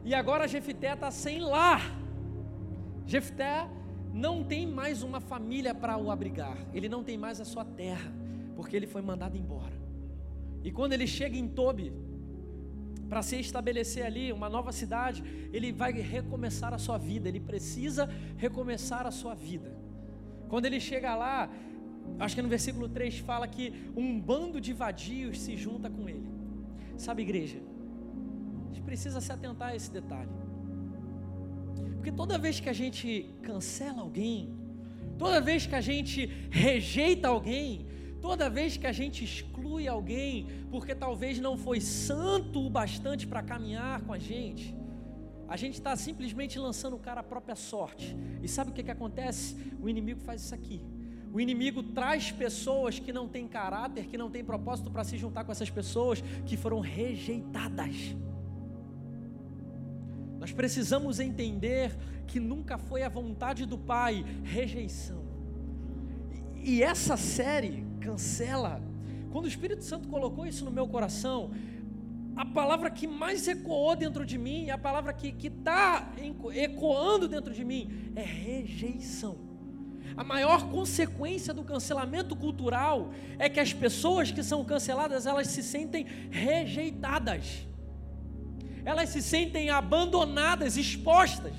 E 0.05 0.13
agora 0.13 0.47
Jefté 0.47 0.93
está 0.93 1.09
sem 1.11 1.39
lar. 1.39 1.81
Jefté 3.05 3.67
não 4.13 4.43
tem 4.43 4.67
mais 4.67 5.01
uma 5.01 5.19
família 5.19 5.73
para 5.73 5.97
o 5.97 6.11
abrigar, 6.11 6.57
ele 6.73 6.87
não 6.87 7.03
tem 7.03 7.17
mais 7.17 7.41
a 7.41 7.45
sua 7.45 7.65
terra, 7.65 8.13
porque 8.55 8.75
ele 8.75 8.87
foi 8.87 9.01
mandado 9.01 9.35
embora. 9.35 9.73
E 10.63 10.71
quando 10.71 10.93
ele 10.93 11.07
chega 11.07 11.35
em 11.35 11.47
Tobi, 11.47 11.91
para 13.13 13.21
se 13.21 13.39
estabelecer 13.39 14.03
ali 14.03 14.33
uma 14.33 14.49
nova 14.49 14.71
cidade, 14.71 15.23
ele 15.53 15.71
vai 15.71 15.91
recomeçar 15.91 16.73
a 16.73 16.79
sua 16.79 16.97
vida, 16.97 17.29
ele 17.29 17.39
precisa 17.39 18.09
recomeçar 18.37 19.05
a 19.05 19.11
sua 19.11 19.35
vida. 19.35 19.71
Quando 20.49 20.65
ele 20.65 20.79
chega 20.79 21.13
lá, 21.13 21.47
acho 22.17 22.33
que 22.33 22.41
no 22.41 22.49
versículo 22.49 22.89
3 22.89 23.19
fala 23.19 23.47
que 23.47 23.71
um 23.95 24.19
bando 24.19 24.59
de 24.59 24.73
vadios 24.73 25.39
se 25.41 25.55
junta 25.55 25.91
com 25.91 26.09
ele. 26.09 26.27
Sabe, 26.97 27.21
igreja? 27.21 27.59
A 28.71 28.73
gente 28.73 28.81
precisa 28.81 29.21
se 29.21 29.31
atentar 29.31 29.69
a 29.69 29.75
esse 29.75 29.91
detalhe. 29.91 30.31
Porque 31.97 32.11
toda 32.11 32.39
vez 32.39 32.59
que 32.59 32.69
a 32.69 32.73
gente 32.73 33.29
cancela 33.43 34.01
alguém, 34.01 34.55
toda 35.19 35.39
vez 35.39 35.67
que 35.67 35.75
a 35.75 35.81
gente 35.81 36.25
rejeita 36.49 37.27
alguém, 37.27 37.85
Toda 38.23 38.49
vez 38.49 38.77
que 38.77 38.87
a 38.87 38.91
gente 38.93 39.25
exclui 39.25 39.85
alguém, 39.85 40.47
porque 40.71 40.95
talvez 40.95 41.39
não 41.39 41.57
foi 41.57 41.81
santo 41.81 42.65
o 42.65 42.69
bastante 42.69 43.27
para 43.27 43.43
caminhar 43.43 43.99
com 44.03 44.13
a 44.13 44.17
gente, 44.17 44.73
a 45.45 45.57
gente 45.57 45.73
está 45.73 45.93
simplesmente 45.97 46.57
lançando 46.57 46.95
o 46.95 46.99
cara 46.99 47.19
à 47.19 47.23
própria 47.23 47.53
sorte. 47.53 48.15
E 48.41 48.47
sabe 48.47 48.71
o 48.71 48.73
que, 48.73 48.81
que 48.81 48.89
acontece? 48.89 49.57
O 49.77 49.89
inimigo 49.89 50.21
faz 50.21 50.41
isso 50.41 50.55
aqui. 50.55 50.81
O 51.33 51.41
inimigo 51.41 51.83
traz 51.83 52.31
pessoas 52.31 52.97
que 52.97 53.11
não 53.11 53.27
têm 53.27 53.45
caráter, 53.45 54.05
que 54.05 54.17
não 54.17 54.31
têm 54.31 54.41
propósito 54.41 54.89
para 54.89 55.03
se 55.03 55.17
juntar 55.17 55.43
com 55.43 55.51
essas 55.51 55.69
pessoas 55.69 56.23
que 56.45 56.55
foram 56.55 56.79
rejeitadas. 56.79 58.15
Nós 60.39 60.53
precisamos 60.53 61.19
entender 61.19 61.93
que 62.25 62.39
nunca 62.39 62.77
foi 62.77 63.03
a 63.03 63.09
vontade 63.09 63.65
do 63.65 63.77
Pai 63.77 64.23
rejeição. 64.45 65.21
E 66.63 66.81
essa 66.81 67.17
série 67.17 67.91
cancela. 68.03 68.81
Quando 69.31 69.45
o 69.45 69.47
Espírito 69.47 69.83
Santo 69.83 70.07
colocou 70.07 70.45
isso 70.45 70.65
no 70.65 70.71
meu 70.71 70.87
coração, 70.87 71.51
a 72.35 72.45
palavra 72.45 72.89
que 72.89 73.07
mais 73.07 73.47
ecoou 73.47 73.95
dentro 73.95 74.25
de 74.25 74.37
mim, 74.37 74.69
a 74.69 74.77
palavra 74.77 75.13
que 75.13 75.47
está 75.47 76.11
ecoando 76.53 77.27
dentro 77.27 77.53
de 77.53 77.63
mim, 77.63 78.11
é 78.15 78.21
rejeição. 78.21 79.35
A 80.15 80.23
maior 80.23 80.69
consequência 80.69 81.53
do 81.53 81.63
cancelamento 81.63 82.35
cultural 82.35 83.11
é 83.39 83.49
que 83.49 83.59
as 83.59 83.73
pessoas 83.73 84.31
que 84.31 84.43
são 84.43 84.63
canceladas, 84.63 85.25
elas 85.25 85.47
se 85.47 85.63
sentem 85.63 86.05
rejeitadas. 86.29 87.67
Elas 88.85 89.09
se 89.09 89.21
sentem 89.21 89.69
abandonadas, 89.69 90.77
expostas. 90.77 91.55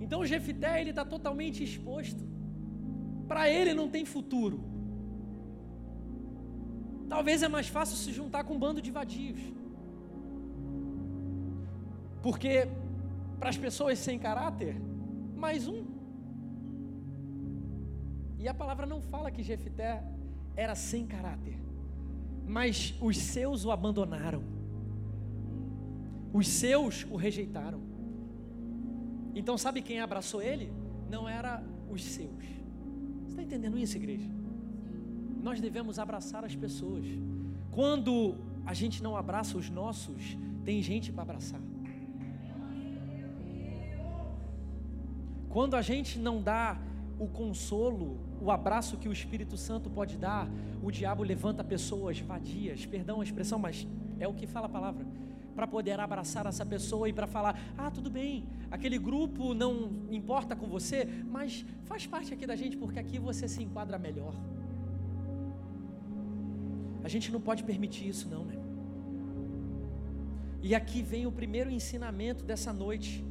Então 0.00 0.24
Jefité 0.26 0.80
ele 0.80 0.90
está 0.90 1.04
totalmente 1.04 1.64
exposto 1.64 2.30
para 3.30 3.48
ele 3.48 3.72
não 3.72 3.88
tem 3.88 4.04
futuro. 4.04 4.58
Talvez 7.08 7.44
é 7.44 7.48
mais 7.48 7.68
fácil 7.68 7.96
se 7.96 8.12
juntar 8.12 8.42
com 8.42 8.54
um 8.54 8.58
bando 8.58 8.82
de 8.82 8.90
vadios. 8.90 9.40
Porque 12.20 12.66
para 13.38 13.50
as 13.50 13.56
pessoas 13.56 14.00
sem 14.00 14.18
caráter, 14.18 14.74
mais 15.36 15.68
um. 15.68 15.84
E 18.36 18.48
a 18.48 18.54
palavra 18.62 18.84
não 18.84 19.00
fala 19.00 19.30
que 19.30 19.44
Jefité 19.44 20.02
era 20.56 20.74
sem 20.74 21.06
caráter, 21.06 21.56
mas 22.48 22.96
os 23.00 23.16
seus 23.16 23.64
o 23.64 23.70
abandonaram. 23.70 24.42
Os 26.32 26.48
seus 26.48 27.06
o 27.08 27.14
rejeitaram. 27.14 27.80
Então, 29.36 29.56
sabe 29.56 29.82
quem 29.82 30.00
abraçou 30.00 30.42
ele? 30.42 30.72
Não 31.08 31.28
era 31.28 31.62
os 31.88 32.02
seus 32.02 32.59
está 33.40 33.42
entendendo 33.42 33.78
isso, 33.78 33.96
igreja? 33.96 34.28
Nós 35.42 35.60
devemos 35.60 35.98
abraçar 35.98 36.44
as 36.44 36.54
pessoas. 36.54 37.04
Quando 37.70 38.36
a 38.66 38.74
gente 38.74 39.02
não 39.02 39.16
abraça 39.16 39.56
os 39.56 39.70
nossos, 39.70 40.36
tem 40.64 40.82
gente 40.82 41.10
para 41.12 41.22
abraçar. 41.22 41.60
Quando 45.48 45.74
a 45.74 45.82
gente 45.82 46.18
não 46.18 46.40
dá 46.42 46.78
o 47.18 47.26
consolo, 47.26 48.18
o 48.40 48.50
abraço 48.50 48.98
que 48.98 49.08
o 49.08 49.12
Espírito 49.12 49.56
Santo 49.56 49.90
pode 49.90 50.16
dar, 50.16 50.48
o 50.82 50.90
diabo 50.90 51.22
levanta 51.22 51.64
pessoas 51.64 52.20
vadias, 52.20 52.86
perdão 52.86 53.20
a 53.20 53.24
expressão, 53.24 53.58
mas 53.58 53.86
é 54.18 54.28
o 54.28 54.34
que 54.34 54.46
fala 54.46 54.66
a 54.66 54.70
palavra 54.70 55.04
para 55.54 55.66
poder 55.66 55.98
abraçar 55.98 56.46
essa 56.46 56.64
pessoa 56.64 57.08
e 57.08 57.12
para 57.12 57.26
falar: 57.26 57.58
ah, 57.76 57.90
tudo 57.90 58.08
bem, 58.10 58.46
aquele 58.70 58.98
grupo 58.98 59.52
não 59.52 60.06
importa 60.10 60.54
com 60.54 60.66
você, 60.66 61.06
mas 61.26 61.64
faz 61.84 62.06
parte 62.06 62.32
aqui 62.32 62.46
da 62.46 62.56
gente 62.56 62.76
porque 62.76 62.98
aqui 62.98 63.18
você 63.18 63.48
se 63.48 63.62
enquadra 63.62 63.98
melhor. 63.98 64.34
A 67.02 67.08
gente 67.08 67.32
não 67.32 67.40
pode 67.40 67.64
permitir 67.64 68.08
isso, 68.08 68.28
não, 68.28 68.44
né? 68.44 68.56
E 70.62 70.74
aqui 70.74 71.02
vem 71.02 71.26
o 71.26 71.32
primeiro 71.32 71.70
ensinamento 71.70 72.44
dessa 72.44 72.72
noite. 72.72 73.24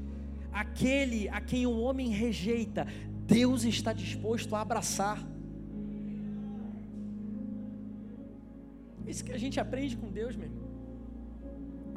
Aquele 0.51 1.29
a 1.29 1.39
quem 1.39 1.67
o 1.67 1.79
homem 1.79 2.09
rejeita, 2.09 2.87
Deus 3.27 3.63
está 3.63 3.93
disposto 3.93 4.55
a 4.55 4.61
abraçar. 4.61 5.19
Isso 9.05 9.23
que 9.23 9.31
a 9.31 9.37
gente 9.37 9.59
aprende 9.59 9.95
com 9.95 10.09
Deus, 10.11 10.35
meu 10.35 10.47
irmão 10.47 10.69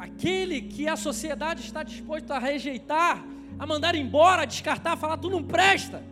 aquele 0.02 0.60
que 0.60 0.88
a 0.88 0.96
sociedade 0.96 1.62
está 1.62 1.84
disposta 1.84 2.34
a 2.34 2.38
rejeitar, 2.40 3.24
a 3.56 3.64
mandar 3.64 3.94
embora, 3.94 4.42
a 4.42 4.44
descartar, 4.44 4.94
a 4.94 4.96
falar, 4.96 5.16
tu 5.16 5.30
não 5.30 5.44
presta. 5.44 6.02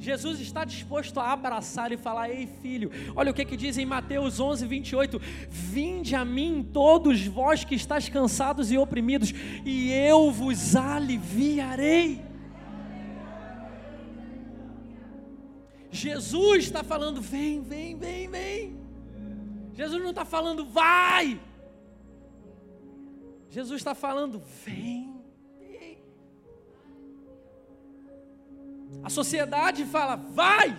Jesus 0.00 0.40
está 0.40 0.64
disposto 0.64 1.18
a 1.20 1.32
abraçar 1.32 1.92
e 1.92 1.96
falar: 1.96 2.28
Ei 2.28 2.48
filho, 2.60 2.90
olha 3.14 3.30
o 3.30 3.34
que, 3.34 3.44
que 3.44 3.56
diz 3.56 3.78
em 3.78 3.86
Mateus 3.86 4.40
11, 4.40 4.66
28: 4.66 5.20
Vinde 5.48 6.16
a 6.16 6.24
mim, 6.24 6.68
todos 6.72 7.24
vós 7.24 7.62
que 7.62 7.76
estáis 7.76 8.08
cansados 8.08 8.72
e 8.72 8.78
oprimidos, 8.78 9.32
e 9.64 9.92
eu 9.92 10.32
vos 10.32 10.74
aliviarei. 10.74 12.20
Jesus 15.92 16.64
está 16.64 16.82
falando: 16.82 17.20
Vem, 17.20 17.62
vem, 17.62 17.96
vem, 17.96 18.28
vem. 18.28 18.76
Jesus 19.74 20.02
não 20.02 20.10
está 20.10 20.24
falando: 20.24 20.66
Vai. 20.66 21.40
Jesus 23.48 23.80
está 23.80 23.94
falando: 23.94 24.40
vem. 24.64 25.16
A 29.02 29.10
sociedade 29.10 29.84
fala: 29.84 30.16
vai! 30.16 30.78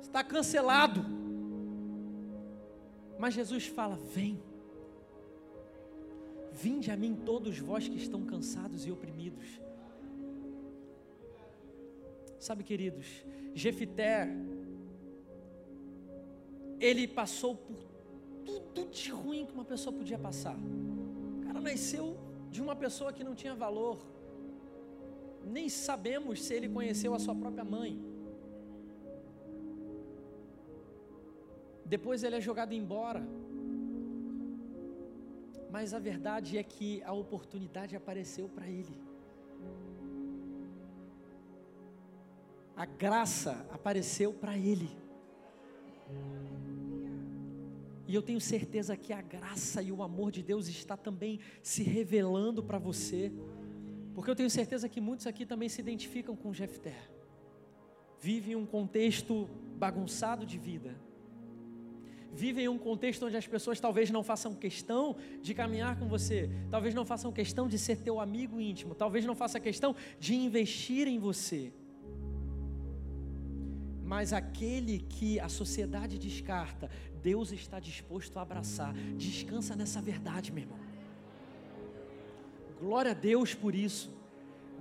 Está 0.00 0.22
cancelado. 0.22 1.04
Mas 3.18 3.34
Jesus 3.34 3.66
fala: 3.66 3.96
vem. 3.96 4.42
Vinde 6.52 6.90
a 6.90 6.96
mim 6.96 7.14
todos 7.14 7.58
vós 7.58 7.88
que 7.88 7.96
estão 7.96 8.24
cansados 8.24 8.86
e 8.86 8.90
oprimidos. 8.90 9.60
Sabe, 12.38 12.62
queridos, 12.62 13.06
Jefité, 13.54 14.28
ele 16.80 17.06
passou 17.06 17.56
por 17.56 17.87
tudo 18.48 18.90
de 18.90 19.10
ruim 19.10 19.44
que 19.46 19.54
uma 19.58 19.64
pessoa 19.72 19.94
podia 20.00 20.18
passar. 20.18 20.56
O 21.38 21.46
cara 21.46 21.60
nasceu 21.60 22.16
de 22.50 22.60
uma 22.62 22.74
pessoa 22.84 23.12
que 23.12 23.22
não 23.28 23.34
tinha 23.34 23.54
valor. 23.54 23.98
Nem 25.44 25.68
sabemos 25.68 26.42
se 26.44 26.54
ele 26.54 26.68
conheceu 26.68 27.14
a 27.14 27.18
sua 27.18 27.34
própria 27.34 27.64
mãe. 27.64 27.92
Depois 31.84 32.22
ele 32.22 32.36
é 32.36 32.40
jogado 32.40 32.72
embora. 32.72 33.22
Mas 35.70 35.92
a 35.92 35.98
verdade 35.98 36.56
é 36.56 36.62
que 36.62 37.02
a 37.02 37.12
oportunidade 37.12 37.94
apareceu 37.94 38.48
para 38.48 38.66
ele. 38.66 38.96
A 42.74 42.86
graça 42.86 43.66
apareceu 43.70 44.32
para 44.32 44.56
ele. 44.56 44.90
E 48.08 48.14
eu 48.14 48.22
tenho 48.22 48.40
certeza 48.40 48.96
que 48.96 49.12
a 49.12 49.20
graça 49.20 49.82
e 49.82 49.92
o 49.92 50.02
amor 50.02 50.32
de 50.32 50.42
Deus 50.42 50.66
está 50.66 50.96
também 50.96 51.38
se 51.62 51.82
revelando 51.82 52.62
para 52.62 52.78
você. 52.78 53.30
Porque 54.14 54.30
eu 54.30 54.34
tenho 54.34 54.48
certeza 54.48 54.88
que 54.88 54.98
muitos 54.98 55.26
aqui 55.26 55.44
também 55.44 55.68
se 55.68 55.82
identificam 55.82 56.34
com 56.34 56.52
Jefté. 56.54 56.96
Vivem 58.18 58.56
um 58.56 58.64
contexto 58.64 59.46
bagunçado 59.76 60.46
de 60.46 60.58
vida. 60.58 60.96
Vivem 62.32 62.64
em 62.64 62.68
um 62.68 62.78
contexto 62.78 63.26
onde 63.26 63.36
as 63.36 63.46
pessoas 63.46 63.78
talvez 63.78 64.10
não 64.10 64.22
façam 64.22 64.54
questão 64.54 65.16
de 65.42 65.52
caminhar 65.52 65.98
com 65.98 66.08
você, 66.08 66.50
talvez 66.70 66.94
não 66.94 67.04
façam 67.04 67.30
questão 67.30 67.68
de 67.68 67.78
ser 67.78 67.96
teu 67.98 68.20
amigo 68.20 68.60
íntimo, 68.60 68.94
talvez 68.94 69.24
não 69.24 69.34
façam 69.34 69.60
questão 69.60 69.94
de 70.18 70.34
investir 70.34 71.08
em 71.08 71.18
você. 71.18 71.72
Mas 74.08 74.32
aquele 74.32 75.00
que 75.00 75.38
a 75.38 75.50
sociedade 75.50 76.18
descarta, 76.18 76.90
Deus 77.22 77.52
está 77.52 77.78
disposto 77.78 78.38
a 78.38 78.42
abraçar. 78.42 78.92
Descansa 79.16 79.76
nessa 79.76 80.00
verdade, 80.00 80.52
meu 80.52 80.64
irmão. 80.64 80.78
Glória 82.80 83.10
a 83.10 83.14
Deus 83.14 83.54
por 83.54 83.74
isso. 83.74 84.10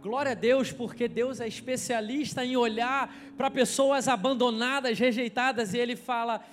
Glória 0.02 0.32
a 0.32 0.36
Deus, 0.36 0.71
porque 0.71 1.08
Deus 1.08 1.39
é 1.39 1.47
especialista 1.47 2.45
em 2.45 2.56
olhar 2.56 3.13
para 3.36 3.50
pessoas 3.50 4.08
abandonadas, 4.08 5.00
rejeitadas, 5.00 5.73
e 5.73 5.80
Ele 5.80 5.95
fala: 5.95 6.43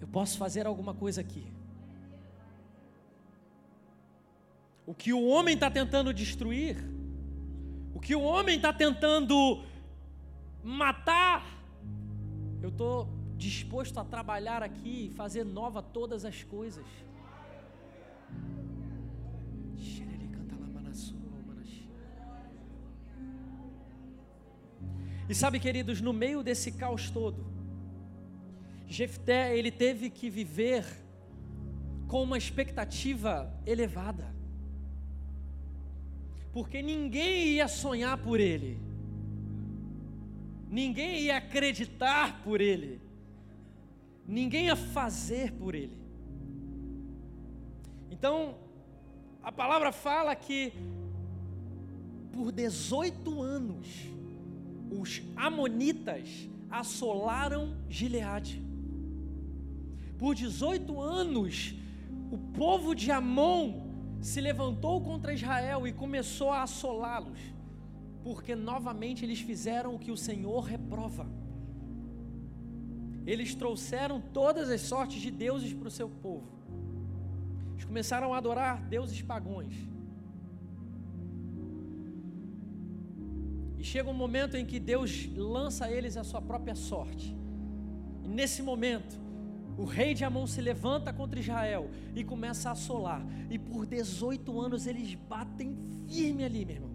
Eu 0.00 0.06
posso 0.08 0.38
fazer 0.38 0.66
alguma 0.66 0.94
coisa 0.94 1.20
aqui. 1.20 1.44
O 4.86 4.94
que 4.94 5.12
o 5.12 5.24
homem 5.26 5.54
está 5.54 5.70
tentando 5.70 6.14
destruir, 6.14 6.76
o 7.94 8.00
que 8.00 8.14
o 8.14 8.22
homem 8.22 8.56
está 8.56 8.72
tentando 8.72 9.64
matar, 10.62 11.44
eu 12.62 12.68
estou 12.68 13.08
disposto 13.36 13.98
a 13.98 14.04
trabalhar 14.04 14.62
aqui 14.62 15.06
e 15.06 15.10
fazer 15.10 15.44
nova 15.44 15.82
todas 15.82 16.24
as 16.24 16.42
coisas. 16.42 16.86
E 25.26 25.34
sabe, 25.34 25.58
queridos, 25.58 26.00
no 26.00 26.12
meio 26.12 26.42
desse 26.42 26.72
caos 26.72 27.08
todo, 27.10 27.46
Jefté, 28.86 29.56
ele 29.56 29.70
teve 29.70 30.10
que 30.10 30.28
viver 30.28 30.84
com 32.06 32.22
uma 32.22 32.36
expectativa 32.36 33.50
elevada. 33.66 34.34
Porque 36.52 36.82
ninguém 36.82 37.48
ia 37.54 37.66
sonhar 37.66 38.18
por 38.18 38.38
ele 38.38 38.78
ninguém 40.74 41.20
ia 41.20 41.36
acreditar 41.36 42.42
por 42.42 42.60
ele, 42.60 43.00
ninguém 44.26 44.66
ia 44.66 44.76
fazer 44.76 45.52
por 45.52 45.74
ele. 45.74 45.96
Então, 48.10 48.56
a 49.42 49.52
palavra 49.52 49.92
fala 49.92 50.34
que 50.34 50.72
por 52.32 52.50
18 52.50 53.42
anos 53.42 53.86
os 54.90 55.22
amonitas 55.36 56.48
assolaram 56.70 57.76
Gileade. 57.88 58.62
Por 60.18 60.34
18 60.34 61.00
anos 61.00 61.74
o 62.30 62.38
povo 62.38 62.94
de 62.94 63.10
Amon 63.10 63.82
se 64.20 64.40
levantou 64.40 65.00
contra 65.00 65.34
Israel 65.34 65.86
e 65.86 65.92
começou 65.92 66.50
a 66.50 66.62
assolá-los 66.62 67.54
porque 68.24 68.56
novamente 68.56 69.22
eles 69.22 69.40
fizeram 69.40 69.94
o 69.94 69.98
que 69.98 70.10
o 70.10 70.16
Senhor 70.16 70.60
reprova. 70.60 71.26
Eles 73.26 73.54
trouxeram 73.54 74.20
todas 74.20 74.68
as 74.68 74.82
sortes 74.82 75.20
de 75.20 75.30
deuses 75.30 75.72
para 75.72 75.88
o 75.88 75.90
seu 75.90 76.08
povo. 76.08 76.46
Eles 77.72 77.84
começaram 77.84 78.34
a 78.34 78.38
adorar 78.38 78.82
deuses 78.82 79.20
pagões. 79.22 79.74
E 83.78 83.84
chega 83.84 84.10
um 84.10 84.14
momento 84.14 84.56
em 84.56 84.64
que 84.64 84.78
Deus 84.78 85.28
lança 85.34 85.86
a 85.86 85.92
eles 85.92 86.16
a 86.16 86.24
sua 86.24 86.40
própria 86.40 86.74
sorte. 86.74 87.34
E 88.22 88.28
nesse 88.28 88.62
momento, 88.62 89.18
o 89.76 89.84
rei 89.84 90.14
de 90.14 90.24
Amon 90.24 90.46
se 90.46 90.60
levanta 90.60 91.12
contra 91.12 91.40
Israel 91.40 91.90
e 92.14 92.22
começa 92.22 92.68
a 92.68 92.72
assolar. 92.72 93.26
E 93.50 93.58
por 93.58 93.86
18 93.86 94.60
anos 94.60 94.86
eles 94.86 95.14
batem 95.14 95.76
firme 96.06 96.44
ali, 96.44 96.64
meu 96.64 96.76
irmão. 96.76 96.94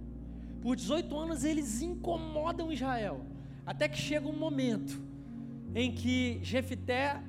Por 0.62 0.76
18 0.76 1.18
anos 1.18 1.44
eles 1.44 1.82
incomodam 1.82 2.72
Israel. 2.72 3.26
Até 3.66 3.88
que 3.88 3.98
chega 3.98 4.28
um 4.28 4.38
momento 4.38 5.09
em 5.74 5.92
que 5.92 6.40
Jefité, 6.42 7.20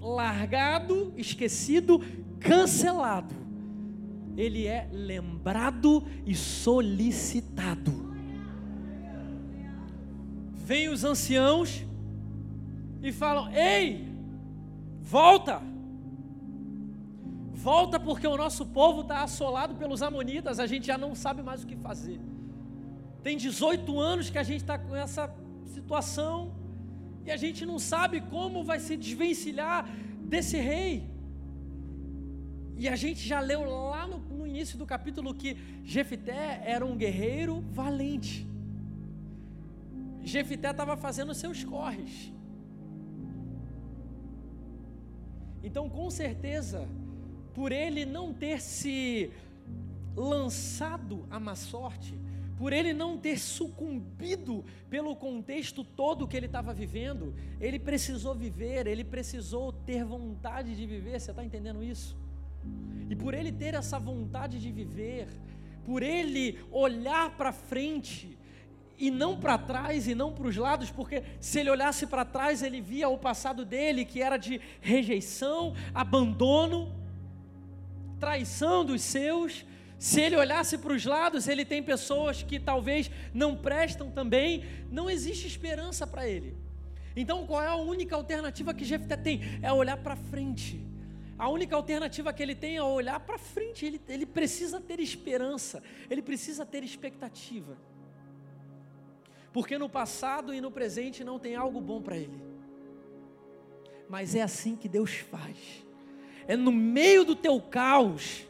largado, 0.00 1.12
esquecido, 1.16 2.00
cancelado, 2.40 3.34
ele 4.36 4.66
é 4.66 4.88
lembrado 4.92 6.04
e 6.24 6.34
solicitado. 6.34 8.08
Vêm 10.52 10.88
os 10.88 11.02
anciãos 11.02 11.84
e 13.02 13.10
falam: 13.12 13.50
Ei, 13.52 14.06
volta! 15.00 15.62
Volta 17.52 17.98
porque 17.98 18.26
o 18.26 18.36
nosso 18.36 18.64
povo 18.66 19.00
está 19.00 19.24
assolado 19.24 19.74
pelos 19.74 20.00
amonitas, 20.00 20.60
a 20.60 20.66
gente 20.66 20.86
já 20.86 20.96
não 20.96 21.12
sabe 21.12 21.42
mais 21.42 21.64
o 21.64 21.66
que 21.66 21.74
fazer. 21.74 22.20
Tem 23.20 23.36
18 23.36 23.98
anos 23.98 24.30
que 24.30 24.38
a 24.38 24.44
gente 24.44 24.60
está 24.60 24.78
com 24.78 24.94
essa 24.94 25.34
situação 25.64 26.52
e 27.28 27.30
a 27.30 27.36
gente 27.36 27.66
não 27.66 27.78
sabe 27.78 28.22
como 28.22 28.64
vai 28.64 28.80
se 28.80 28.96
desvencilhar 28.96 29.86
desse 30.32 30.56
rei. 30.56 31.06
E 32.78 32.88
a 32.88 32.96
gente 32.96 33.20
já 33.32 33.38
leu 33.38 33.64
lá 33.64 34.06
no, 34.06 34.18
no 34.18 34.46
início 34.46 34.78
do 34.78 34.86
capítulo 34.86 35.34
que 35.34 35.54
Jefité 35.84 36.62
era 36.64 36.86
um 36.86 36.96
guerreiro 36.96 37.60
valente. 37.70 38.46
Jefité 40.22 40.70
estava 40.70 40.96
fazendo 40.96 41.34
seus 41.34 41.62
corres. 41.62 42.32
Então, 45.62 45.84
com 45.90 46.08
certeza, 46.08 46.88
por 47.52 47.72
ele 47.72 48.06
não 48.06 48.32
ter 48.32 48.58
se 48.58 49.30
lançado 50.16 51.26
à 51.30 51.38
má 51.38 51.54
sorte, 51.54 52.14
por 52.58 52.72
ele 52.72 52.92
não 52.92 53.16
ter 53.16 53.38
sucumbido 53.38 54.64
pelo 54.90 55.14
contexto 55.14 55.84
todo 55.84 56.26
que 56.26 56.36
ele 56.36 56.46
estava 56.46 56.74
vivendo, 56.74 57.32
ele 57.60 57.78
precisou 57.78 58.34
viver, 58.34 58.88
ele 58.88 59.04
precisou 59.04 59.72
ter 59.72 60.04
vontade 60.04 60.74
de 60.74 60.84
viver, 60.84 61.20
você 61.20 61.30
está 61.30 61.44
entendendo 61.44 61.84
isso? 61.84 62.16
E 63.08 63.14
por 63.14 63.32
ele 63.32 63.52
ter 63.52 63.74
essa 63.74 63.98
vontade 64.00 64.58
de 64.58 64.72
viver, 64.72 65.28
por 65.84 66.02
ele 66.02 66.58
olhar 66.72 67.30
para 67.36 67.52
frente, 67.52 68.36
e 68.98 69.08
não 69.08 69.38
para 69.38 69.56
trás 69.56 70.08
e 70.08 70.14
não 70.16 70.32
para 70.32 70.48
os 70.48 70.56
lados, 70.56 70.90
porque 70.90 71.22
se 71.38 71.60
ele 71.60 71.70
olhasse 71.70 72.08
para 72.08 72.24
trás, 72.24 72.60
ele 72.60 72.80
via 72.80 73.08
o 73.08 73.16
passado 73.16 73.64
dele, 73.64 74.04
que 74.04 74.20
era 74.20 74.36
de 74.36 74.60
rejeição, 74.80 75.74
abandono, 75.94 76.92
traição 78.18 78.84
dos 78.84 79.00
seus, 79.02 79.64
se 79.98 80.20
ele 80.20 80.36
olhasse 80.36 80.78
para 80.78 80.92
os 80.92 81.04
lados, 81.04 81.48
ele 81.48 81.64
tem 81.64 81.82
pessoas 81.82 82.42
que 82.42 82.60
talvez 82.60 83.10
não 83.34 83.56
prestam 83.56 84.10
também, 84.10 84.64
não 84.90 85.10
existe 85.10 85.46
esperança 85.46 86.06
para 86.06 86.28
ele. 86.28 86.56
Então, 87.16 87.46
qual 87.46 87.62
é 87.62 87.66
a 87.66 87.74
única 87.74 88.14
alternativa 88.14 88.72
que 88.72 88.84
Jefté 88.84 89.16
tem? 89.16 89.40
É 89.60 89.72
olhar 89.72 89.96
para 89.96 90.14
frente, 90.14 90.80
a 91.38 91.48
única 91.48 91.76
alternativa 91.76 92.32
que 92.32 92.42
ele 92.42 92.54
tem 92.54 92.76
é 92.76 92.82
olhar 92.82 93.20
para 93.20 93.38
frente. 93.38 93.86
Ele, 93.86 94.00
ele 94.08 94.26
precisa 94.26 94.80
ter 94.80 94.98
esperança, 94.98 95.80
ele 96.10 96.20
precisa 96.20 96.66
ter 96.66 96.82
expectativa. 96.82 97.78
Porque 99.52 99.78
no 99.78 99.88
passado 99.88 100.52
e 100.52 100.60
no 100.60 100.70
presente 100.70 101.22
não 101.22 101.38
tem 101.38 101.54
algo 101.54 101.80
bom 101.80 102.02
para 102.02 102.16
ele. 102.16 102.42
Mas 104.08 104.34
é 104.34 104.42
assim 104.42 104.74
que 104.74 104.88
Deus 104.88 105.14
faz. 105.14 105.56
É 106.48 106.56
no 106.56 106.72
meio 106.72 107.24
do 107.24 107.36
teu 107.36 107.60
caos, 107.60 108.47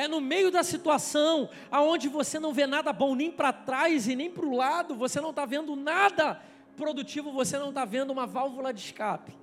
é 0.00 0.08
no 0.08 0.18
meio 0.18 0.50
da 0.50 0.62
situação 0.62 1.50
aonde 1.70 2.08
você 2.08 2.38
não 2.38 2.54
vê 2.54 2.66
nada 2.66 2.90
bom 2.90 3.14
nem 3.14 3.30
para 3.30 3.52
trás 3.52 4.08
e 4.08 4.16
nem 4.16 4.30
para 4.30 4.46
o 4.46 4.56
lado, 4.56 4.94
você 4.94 5.20
não 5.20 5.28
está 5.28 5.44
vendo 5.44 5.76
nada 5.76 6.40
produtivo, 6.74 7.30
você 7.30 7.58
não 7.58 7.68
está 7.68 7.84
vendo 7.84 8.10
uma 8.10 8.26
válvula 8.26 8.72
de 8.72 8.80
escape. 8.80 9.36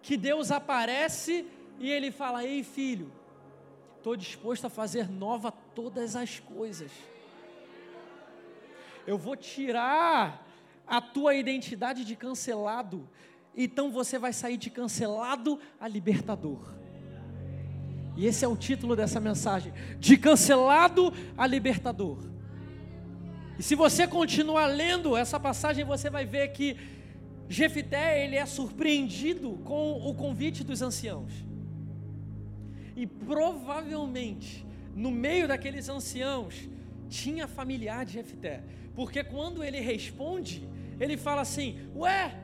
Que 0.00 0.16
Deus 0.16 0.50
aparece 0.50 1.46
e 1.78 1.90
Ele 1.90 2.10
fala: 2.10 2.42
Ei 2.42 2.62
filho, 2.64 3.12
estou 3.98 4.16
disposto 4.16 4.64
a 4.64 4.70
fazer 4.70 5.10
nova 5.10 5.52
todas 5.52 6.16
as 6.16 6.40
coisas. 6.40 6.90
Eu 9.06 9.18
vou 9.18 9.36
tirar 9.36 10.46
a 10.86 11.02
tua 11.02 11.34
identidade 11.34 12.02
de 12.02 12.16
cancelado, 12.16 13.06
então 13.54 13.90
você 13.90 14.18
vai 14.18 14.32
sair 14.32 14.56
de 14.56 14.70
cancelado 14.70 15.60
a 15.78 15.86
libertador. 15.86 16.79
E 18.20 18.26
esse 18.26 18.44
é 18.44 18.48
o 18.48 18.54
título 18.54 18.94
dessa 18.94 19.18
mensagem: 19.18 19.72
De 19.98 20.14
cancelado 20.18 21.10
a 21.38 21.46
libertador. 21.46 22.18
E 23.58 23.62
se 23.62 23.74
você 23.74 24.06
continuar 24.06 24.66
lendo 24.66 25.16
essa 25.16 25.40
passagem, 25.40 25.86
você 25.86 26.10
vai 26.10 26.26
ver 26.26 26.48
que 26.48 26.76
Jefité 27.48 28.22
ele 28.22 28.36
é 28.36 28.44
surpreendido 28.44 29.58
com 29.64 29.92
o 30.06 30.14
convite 30.14 30.62
dos 30.62 30.82
anciãos. 30.82 31.32
E 32.94 33.06
provavelmente, 33.06 34.66
no 34.94 35.10
meio 35.10 35.48
daqueles 35.48 35.88
anciãos, 35.88 36.68
tinha 37.08 37.48
familiar 37.48 38.04
de 38.04 38.12
Jefité. 38.12 38.62
Porque 38.94 39.24
quando 39.24 39.64
ele 39.64 39.80
responde, 39.80 40.68
ele 41.00 41.16
fala 41.16 41.40
assim: 41.40 41.88
Ué, 41.96 42.38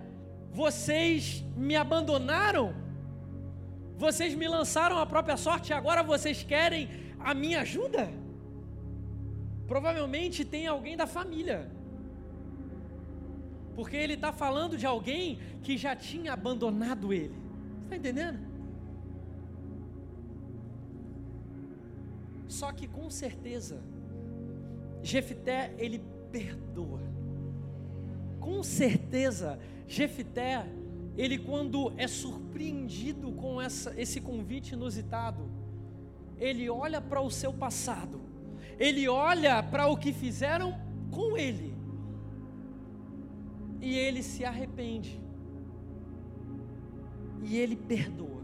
vocês 0.54 1.44
me 1.54 1.76
abandonaram? 1.76 2.85
Vocês 3.96 4.34
me 4.34 4.46
lançaram 4.46 4.98
a 4.98 5.06
própria 5.06 5.36
sorte 5.36 5.70
e 5.70 5.72
agora 5.72 6.02
vocês 6.02 6.42
querem 6.42 6.88
a 7.18 7.32
minha 7.32 7.60
ajuda? 7.60 8.10
Provavelmente 9.66 10.44
tem 10.44 10.66
alguém 10.66 10.96
da 10.96 11.06
família. 11.06 11.70
Porque 13.74 13.96
ele 13.96 14.14
está 14.14 14.32
falando 14.32 14.76
de 14.76 14.86
alguém 14.86 15.38
que 15.62 15.76
já 15.76 15.96
tinha 15.96 16.32
abandonado 16.32 17.12
ele. 17.12 17.34
Está 17.84 17.96
entendendo? 17.96 18.38
Só 22.48 22.72
que 22.72 22.86
com 22.86 23.10
certeza, 23.10 23.82
Jefité, 25.02 25.74
ele 25.78 26.02
perdoa. 26.30 27.00
Com 28.40 28.62
certeza, 28.62 29.58
Jefité, 29.86 30.64
ele 31.16 31.38
quando 31.38 31.92
é 31.96 32.06
surpreendido 32.06 33.32
com 33.32 33.60
essa, 33.60 33.98
esse 33.98 34.20
convite 34.20 34.74
inusitado, 34.74 35.48
ele 36.38 36.68
olha 36.68 37.00
para 37.00 37.20
o 37.20 37.30
seu 37.30 37.52
passado, 37.52 38.20
ele 38.78 39.08
olha 39.08 39.62
para 39.62 39.86
o 39.88 39.96
que 39.96 40.12
fizeram 40.12 40.78
com 41.10 41.36
ele, 41.36 41.74
e 43.80 43.96
ele 43.96 44.22
se 44.22 44.44
arrepende, 44.44 45.20
e 47.42 47.56
ele 47.56 47.76
perdoa, 47.76 48.42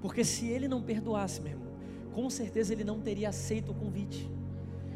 porque 0.00 0.24
se 0.24 0.46
ele 0.48 0.66
não 0.66 0.82
perdoasse, 0.82 1.40
meu 1.40 1.52
irmão, 1.52 1.72
com 2.12 2.28
certeza 2.30 2.72
ele 2.72 2.84
não 2.84 3.00
teria 3.00 3.28
aceito 3.28 3.72
o 3.72 3.74
convite. 3.74 4.30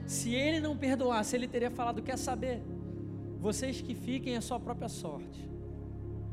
Se 0.07 0.35
ele 0.35 0.61
não 0.61 0.77
perdoasse, 0.77 1.37
ele 1.37 1.47
teria 1.47 1.71
falado: 1.71 2.01
Quer 2.01 2.17
saber? 2.17 2.63
Vocês 3.41 3.81
que 3.81 3.95
fiquem 3.95 4.37
a 4.37 4.41
sua 4.41 4.59
própria 4.59 4.89
sorte. 4.89 5.49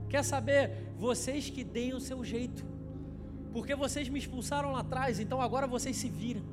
Quer 0.10 0.24
saber? 0.24 0.94
Vocês 0.98 1.50
que 1.50 1.64
deem 1.64 1.94
o 1.94 2.00
seu 2.00 2.24
jeito. 2.24 2.66
Porque 3.52 3.76
vocês 3.76 4.10
me 4.10 4.20
expulsaram 4.20 4.72
lá 4.72 4.80
atrás, 4.80 5.20
então 5.20 5.42
agora 5.42 5.66
vocês 5.66 5.96
se 5.96 6.10
viram. 6.10 6.44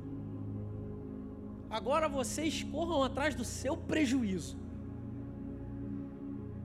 Agora 1.69 2.07
vocês 2.07 2.63
corram 2.63 3.03
atrás 3.03 3.35
do 3.35 3.43
seu 3.43 3.75
prejuízo. 3.75 4.57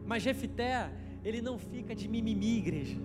Mas 0.06 0.22
Jefité, 0.22 0.90
ele 1.24 1.42
não 1.42 1.58
fica 1.58 1.94
de 1.94 2.06
mimimi, 2.06 2.58
igreja. 2.58 2.96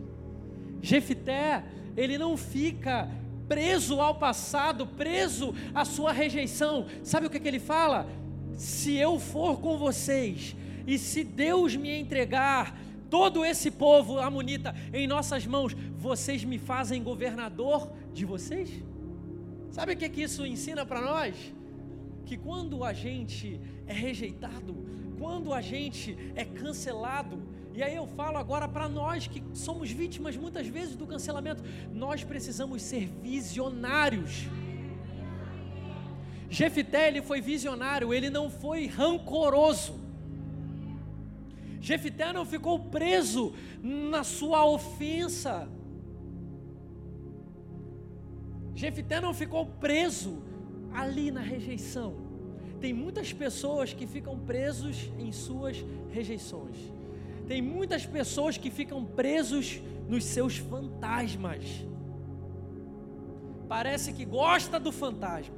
Jefité, 0.81 1.63
ele 1.95 2.17
não 2.17 2.35
fica 2.37 3.09
preso 3.47 3.99
ao 3.99 4.15
passado, 4.15 4.85
preso 4.85 5.53
à 5.73 5.85
sua 5.85 6.11
rejeição. 6.11 6.85
Sabe 7.03 7.27
o 7.27 7.29
que, 7.29 7.37
é 7.37 7.39
que 7.39 7.47
ele 7.47 7.59
fala? 7.59 8.07
Se 8.53 8.95
eu 8.95 9.19
for 9.19 9.59
com 9.59 9.77
vocês, 9.77 10.55
e 10.85 10.97
se 10.97 11.23
Deus 11.23 11.75
me 11.75 11.89
entregar 11.97 12.77
todo 13.13 13.45
esse 13.45 13.69
povo 13.69 14.17
amonita 14.17 14.73
em 14.91 15.05
nossas 15.05 15.45
mãos, 15.45 15.75
vocês 15.95 16.43
me 16.43 16.57
fazem 16.57 17.03
governador 17.03 17.93
de 18.11 18.25
vocês? 18.25 18.71
Sabe 19.69 19.93
o 19.93 19.95
que, 19.95 20.09
que 20.09 20.23
isso 20.23 20.43
ensina 20.43 20.83
para 20.83 20.99
nós? 20.99 21.35
Que 22.25 22.35
quando 22.35 22.83
a 22.83 22.91
gente 22.91 23.61
é 23.85 23.93
rejeitado, 23.93 24.73
quando 25.19 25.53
a 25.53 25.61
gente 25.61 26.17
é 26.33 26.43
cancelado, 26.43 27.39
e 27.75 27.83
aí 27.83 27.95
eu 27.95 28.07
falo 28.07 28.39
agora 28.39 28.67
para 28.67 28.89
nós 28.89 29.27
que 29.27 29.43
somos 29.53 29.91
vítimas 29.91 30.35
muitas 30.35 30.65
vezes 30.65 30.95
do 30.95 31.05
cancelamento, 31.05 31.63
nós 31.93 32.23
precisamos 32.23 32.81
ser 32.81 33.07
visionários. 33.21 34.47
Jefité 36.49 37.09
ele 37.09 37.21
foi 37.21 37.41
visionário, 37.41 38.11
ele 38.11 38.31
não 38.31 38.49
foi 38.49 38.87
rancoroso. 38.87 40.02
Jefité 41.83 42.31
não 42.31 42.45
ficou 42.45 42.79
preso 42.79 43.53
na 43.81 44.23
sua 44.23 44.65
ofensa. 44.65 45.67
Jefité 48.73 49.19
não 49.19 49.33
ficou 49.33 49.65
preso 49.65 50.41
ali 50.93 51.29
na 51.29 51.41
rejeição. 51.41 52.15
Tem 52.79 52.93
muitas 52.93 53.33
pessoas 53.33 53.91
que 53.91 54.07
ficam 54.07 54.39
presos 54.39 55.11
em 55.19 55.33
suas 55.33 55.83
rejeições. 56.09 56.77
Tem 57.49 57.61
muitas 57.61 58.05
pessoas 58.05 58.57
que 58.57 58.71
ficam 58.71 59.03
presos 59.03 59.81
nos 60.07 60.23
seus 60.23 60.55
fantasmas. 60.55 61.65
Parece 63.67 64.13
que 64.13 64.23
gosta 64.23 64.79
do 64.79 64.93
fantasma. 64.93 65.57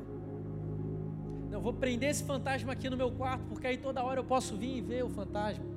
Não, 1.51 1.61
vou 1.61 1.73
prender 1.73 2.09
esse 2.09 2.23
fantasma 2.23 2.73
aqui 2.73 2.89
no 2.89 2.97
meu 2.97 3.11
quarto, 3.11 3.45
porque 3.45 3.67
aí 3.67 3.77
toda 3.77 4.03
hora 4.03 4.21
eu 4.21 4.25
posso 4.25 4.57
vir 4.57 4.77
e 4.77 4.81
ver 4.81 5.05
o 5.05 5.09
fantasma. 5.09 5.74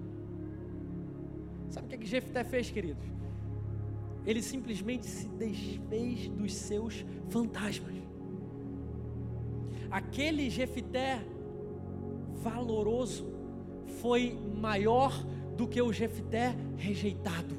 Sabe 1.71 1.87
o 1.87 1.89
que, 1.89 1.95
é 1.95 1.99
que 1.99 2.07
Jefté 2.07 2.45
fez, 2.45 2.71
queridos? 2.71 3.05
Ele 4.27 4.43
simplesmente 4.43 5.07
se 5.07 5.29
desfez 5.29 6.29
dos 6.29 6.55
seus 6.55 7.05
fantasmas. 7.29 7.95
Aquele 9.91 10.51
Jefté 10.51 11.21
valoroso 12.43 13.27
foi 14.01 14.39
maior 14.55 15.13
do 15.57 15.67
que 15.67 15.81
o 15.81 15.93
Jefité 15.93 16.55
rejeitado. 16.77 17.57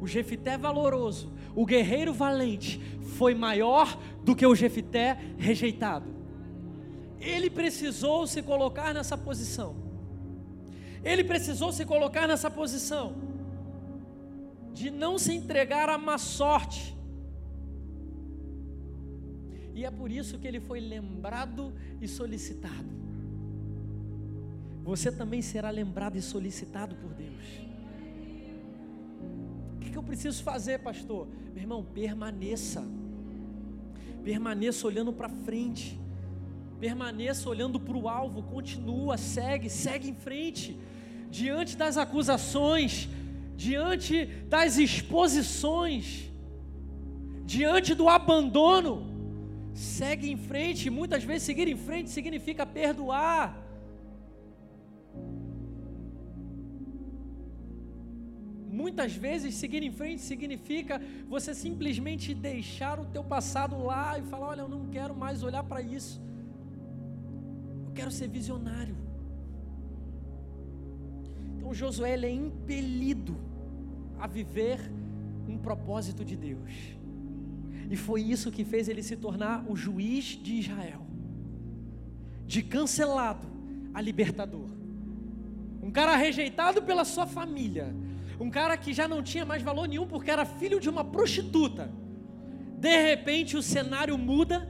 O 0.00 0.06
Jefité 0.06 0.56
valoroso, 0.56 1.30
o 1.54 1.66
guerreiro 1.66 2.14
valente, 2.14 2.80
foi 3.18 3.34
maior 3.34 3.98
do 4.24 4.34
que 4.34 4.46
o 4.46 4.54
Jefité 4.54 5.18
rejeitado. 5.36 6.08
Ele 7.20 7.50
precisou 7.50 8.26
se 8.26 8.42
colocar 8.42 8.94
nessa 8.94 9.16
posição. 9.16 9.89
Ele 11.02 11.24
precisou 11.24 11.72
se 11.72 11.84
colocar 11.84 12.26
nessa 12.26 12.50
posição 12.50 13.14
de 14.72 14.90
não 14.90 15.18
se 15.18 15.32
entregar 15.32 15.88
à 15.88 15.98
má 15.98 16.18
sorte. 16.18 16.96
E 19.74 19.84
é 19.84 19.90
por 19.90 20.10
isso 20.10 20.38
que 20.38 20.46
ele 20.46 20.60
foi 20.60 20.80
lembrado 20.80 21.72
e 22.00 22.08
solicitado 22.08 23.00
você 24.90 25.12
também 25.12 25.40
será 25.40 25.70
lembrado 25.70 26.16
e 26.16 26.20
solicitado 26.20 26.96
por 26.96 27.14
Deus. 27.14 27.44
O 29.76 29.78
que 29.78 29.96
eu 29.96 30.02
preciso 30.02 30.42
fazer, 30.42 30.80
pastor? 30.80 31.28
Meu 31.52 31.62
irmão, 31.62 31.84
permaneça. 31.84 32.82
Permaneça 34.24 34.84
olhando 34.86 35.12
para 35.12 35.28
frente. 35.28 35.99
Permaneça 36.80 37.48
olhando 37.48 37.78
para 37.78 37.96
o 37.96 38.08
alvo. 38.08 38.42
Continua, 38.42 39.16
segue, 39.16 39.68
segue 39.68 40.08
em 40.08 40.14
frente. 40.14 40.76
Diante 41.30 41.76
das 41.76 41.96
acusações, 41.96 43.08
diante 43.56 44.26
das 44.48 44.78
exposições, 44.78 46.30
diante 47.44 47.94
do 47.94 48.08
abandono, 48.08 48.94
segue 49.74 50.30
em 50.30 50.36
frente. 50.36 50.90
Muitas 50.90 51.22
vezes 51.22 51.42
seguir 51.44 51.68
em 51.68 51.76
frente 51.76 52.10
significa 52.10 52.64
perdoar 52.66 53.44
Muitas 58.80 59.14
vezes 59.14 59.56
seguir 59.56 59.82
em 59.82 59.90
frente 59.90 60.22
significa 60.22 61.02
você 61.28 61.54
simplesmente 61.54 62.32
deixar 62.32 63.00
o 63.00 63.04
teu 63.04 63.24
passado 63.24 63.82
lá 63.82 64.18
e 64.18 64.22
falar, 64.22 64.48
olha, 64.48 64.60
eu 64.60 64.68
não 64.68 64.86
quero 64.86 65.14
mais 65.14 65.42
olhar 65.42 65.64
para 65.64 65.82
isso. 65.82 66.20
Quero 68.00 68.10
ser 68.10 68.28
visionário. 68.28 68.96
Então 71.58 71.74
Josué 71.74 72.14
é 72.14 72.30
impelido 72.30 73.36
a 74.18 74.26
viver 74.26 74.80
um 75.46 75.58
propósito 75.58 76.24
de 76.24 76.34
Deus. 76.34 76.72
E 77.90 77.96
foi 77.96 78.22
isso 78.22 78.50
que 78.50 78.64
fez 78.64 78.88
ele 78.88 79.02
se 79.02 79.16
tornar 79.18 79.66
o 79.68 79.76
juiz 79.76 80.24
de 80.24 80.54
Israel. 80.54 81.02
De 82.46 82.62
cancelado 82.62 83.46
a 83.92 84.00
libertador. 84.00 84.70
Um 85.82 85.90
cara 85.90 86.16
rejeitado 86.16 86.80
pela 86.80 87.04
sua 87.04 87.26
família. 87.26 87.94
Um 88.40 88.48
cara 88.48 88.78
que 88.78 88.94
já 88.94 89.06
não 89.06 89.22
tinha 89.22 89.44
mais 89.44 89.62
valor 89.62 89.86
nenhum 89.86 90.06
porque 90.06 90.30
era 90.30 90.46
filho 90.46 90.80
de 90.80 90.88
uma 90.88 91.04
prostituta. 91.04 91.92
De 92.78 92.96
repente 93.02 93.58
o 93.58 93.62
cenário 93.62 94.16
muda 94.16 94.66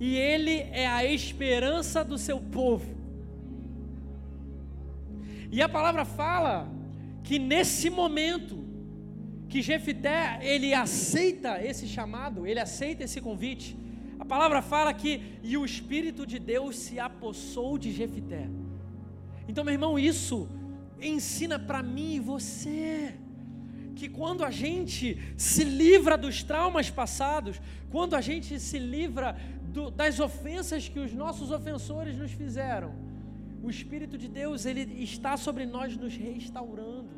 e 0.00 0.16
ele 0.16 0.56
é 0.72 0.86
a 0.86 1.04
esperança 1.04 2.04
do 2.04 2.18
seu 2.18 2.40
povo. 2.40 2.94
E 5.50 5.62
a 5.62 5.68
palavra 5.68 6.04
fala 6.04 6.68
que 7.22 7.38
nesse 7.38 7.88
momento 7.88 8.64
que 9.48 9.62
Jefité 9.62 10.40
ele 10.42 10.74
aceita 10.74 11.64
esse 11.64 11.86
chamado, 11.86 12.46
ele 12.46 12.58
aceita 12.58 13.04
esse 13.04 13.20
convite. 13.20 13.76
A 14.18 14.24
palavra 14.24 14.60
fala 14.60 14.92
que 14.92 15.38
e 15.42 15.56
o 15.56 15.64
espírito 15.64 16.26
de 16.26 16.38
Deus 16.38 16.76
se 16.76 16.98
apossou 16.98 17.78
de 17.78 17.92
Jefité. 17.92 18.48
Então, 19.48 19.62
meu 19.62 19.72
irmão, 19.72 19.98
isso 19.98 20.48
ensina 21.00 21.58
para 21.58 21.82
mim 21.82 22.14
e 22.14 22.20
você 22.20 23.14
que 23.94 24.08
quando 24.08 24.44
a 24.44 24.50
gente 24.50 25.18
se 25.36 25.62
livra 25.62 26.16
dos 26.16 26.42
traumas 26.42 26.90
passados, 26.90 27.60
quando 27.90 28.14
a 28.14 28.20
gente 28.20 28.58
se 28.58 28.78
livra 28.78 29.36
do, 29.74 29.90
das 29.90 30.20
ofensas 30.28 30.88
que 30.88 31.00
os 31.06 31.12
nossos 31.12 31.50
ofensores 31.58 32.16
nos 32.22 32.32
fizeram, 32.42 32.90
o 33.66 33.68
Espírito 33.76 34.16
de 34.22 34.28
Deus 34.28 34.64
ele 34.70 34.84
está 35.02 35.36
sobre 35.36 35.66
nós 35.66 35.96
nos 35.96 36.14
restaurando. 36.14 37.10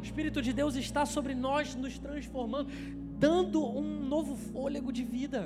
O 0.00 0.02
Espírito 0.08 0.40
de 0.46 0.52
Deus 0.52 0.74
está 0.76 1.04
sobre 1.04 1.34
nós, 1.34 1.74
nos 1.74 1.98
transformando, 1.98 2.70
dando 3.26 3.58
um 3.64 3.88
novo 4.14 4.36
fôlego 4.36 4.92
de 4.92 5.04
vida. 5.16 5.42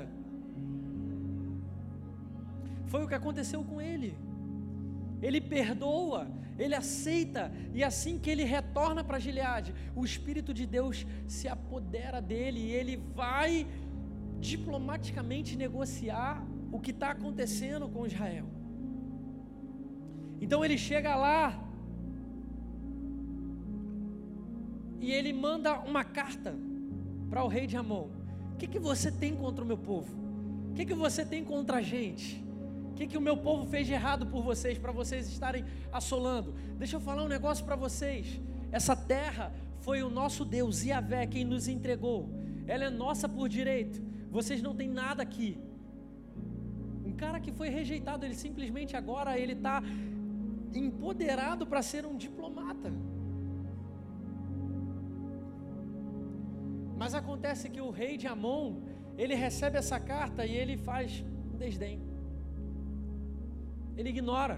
Foi 2.91 3.03
o 3.03 3.07
que 3.07 3.15
aconteceu 3.21 3.63
com 3.63 3.81
ele. 3.81 4.11
Ele 5.21 5.41
perdoa, 5.41 6.27
ele 6.57 6.75
aceita, 6.75 7.51
e 7.73 7.83
assim 7.83 8.19
que 8.19 8.29
ele 8.29 8.43
retorna 8.43 9.03
para 9.03 9.23
Gileade, 9.25 9.73
o 9.95 10.05
Espírito 10.05 10.53
de 10.53 10.65
Deus 10.77 11.05
se 11.27 11.47
apodera 11.47 12.21
dele 12.21 12.59
e 12.59 12.71
ele 12.71 12.95
vai 13.21 13.65
diplomaticamente 14.39 15.57
negociar 15.65 16.45
o 16.71 16.79
que 16.79 16.91
está 16.91 17.11
acontecendo 17.11 17.87
com 17.89 18.05
Israel. 18.05 18.45
Então 20.41 20.63
ele 20.63 20.77
chega 20.77 21.15
lá, 21.15 21.69
e 24.99 25.11
ele 25.11 25.31
manda 25.31 25.79
uma 25.79 26.03
carta 26.03 26.55
para 27.29 27.43
o 27.43 27.47
rei 27.47 27.65
de 27.65 27.77
Amon. 27.77 28.09
O 28.53 28.57
que, 28.57 28.67
que 28.67 28.79
você 28.79 29.11
tem 29.11 29.35
contra 29.35 29.63
o 29.63 29.67
meu 29.67 29.77
povo? 29.77 30.13
O 30.71 30.73
que, 30.73 30.85
que 30.85 30.93
você 30.93 31.25
tem 31.25 31.43
contra 31.43 31.77
a 31.77 31.81
gente? 31.81 32.43
O 32.91 32.93
que, 32.93 33.07
que 33.07 33.17
o 33.17 33.21
meu 33.21 33.37
povo 33.37 33.65
fez 33.65 33.87
de 33.87 33.93
errado 33.93 34.27
por 34.27 34.43
vocês, 34.43 34.77
para 34.77 34.91
vocês 34.91 35.27
estarem 35.29 35.63
assolando? 35.91 36.53
Deixa 36.77 36.97
eu 36.97 36.99
falar 36.99 37.23
um 37.23 37.29
negócio 37.29 37.63
para 37.63 37.77
vocês. 37.77 38.41
Essa 38.71 38.95
terra 38.95 39.53
foi 39.79 40.03
o 40.03 40.09
nosso 40.09 40.43
Deus, 40.43 40.83
Yahvé, 40.83 41.25
quem 41.25 41.45
nos 41.45 41.67
entregou. 41.67 42.29
Ela 42.67 42.85
é 42.85 42.89
nossa 42.89 43.27
por 43.29 43.47
direito. 43.47 44.01
Vocês 44.29 44.61
não 44.61 44.75
têm 44.75 44.89
nada 44.89 45.23
aqui. 45.23 45.57
Cara 47.23 47.39
que 47.45 47.51
foi 47.59 47.69
rejeitado, 47.79 48.25
ele 48.25 48.37
simplesmente 48.45 48.95
agora 49.01 49.37
ele 49.43 49.53
está 49.59 49.75
empoderado 50.73 51.65
para 51.71 51.81
ser 51.81 52.05
um 52.05 52.15
diplomata. 52.25 52.91
Mas 57.01 57.13
acontece 57.21 57.69
que 57.73 57.81
o 57.87 57.89
rei 57.89 58.13
de 58.21 58.27
Amon, 58.27 58.67
ele 59.17 59.35
recebe 59.45 59.77
essa 59.77 59.99
carta 59.99 60.45
e 60.45 60.53
ele 60.61 60.75
faz 60.77 61.23
um 61.53 61.57
desdém. 61.57 61.97
Ele 63.97 64.09
ignora. 64.09 64.57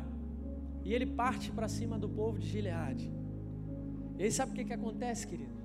E 0.84 0.94
ele 0.96 1.06
parte 1.06 1.52
para 1.52 1.68
cima 1.68 1.98
do 2.04 2.10
povo 2.10 2.40
de 2.40 2.48
Gileade. 2.48 3.12
E 4.18 4.24
aí 4.24 4.32
sabe 4.32 4.52
o 4.52 4.56
que, 4.56 4.66
que 4.66 4.74
acontece, 4.74 5.28
querido? 5.28 5.56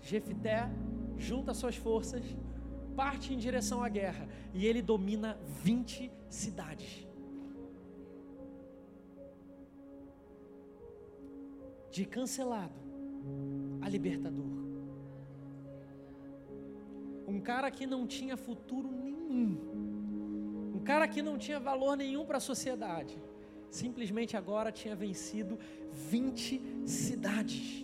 Jefité 0.00 0.68
junta 1.16 1.54
suas 1.54 1.76
forças, 1.76 2.24
parte 2.94 3.32
em 3.34 3.38
direção 3.38 3.82
à 3.82 3.88
guerra 3.88 4.28
e 4.52 4.66
ele 4.66 4.80
domina 4.80 5.38
20 5.62 6.10
cidades. 6.28 7.06
De 11.90 12.04
cancelado 12.04 12.80
a 13.80 13.88
libertador. 13.88 14.52
Um 17.26 17.40
cara 17.40 17.70
que 17.70 17.86
não 17.86 18.06
tinha 18.06 18.36
futuro 18.36 18.90
nenhum. 18.90 19.58
Um 20.74 20.80
cara 20.84 21.06
que 21.08 21.22
não 21.22 21.38
tinha 21.38 21.58
valor 21.58 21.96
nenhum 21.96 22.24
para 22.24 22.38
a 22.38 22.40
sociedade. 22.40 23.16
Simplesmente 23.70 24.36
agora 24.36 24.70
tinha 24.70 24.94
vencido 24.94 25.58
20 25.92 26.60
cidades. 26.86 27.83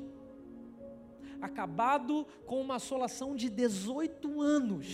Acabado 1.41 2.27
com 2.47 2.61
uma 2.61 2.77
assolação 2.77 3.35
de 3.35 3.49
18 3.49 4.41
anos. 4.41 4.87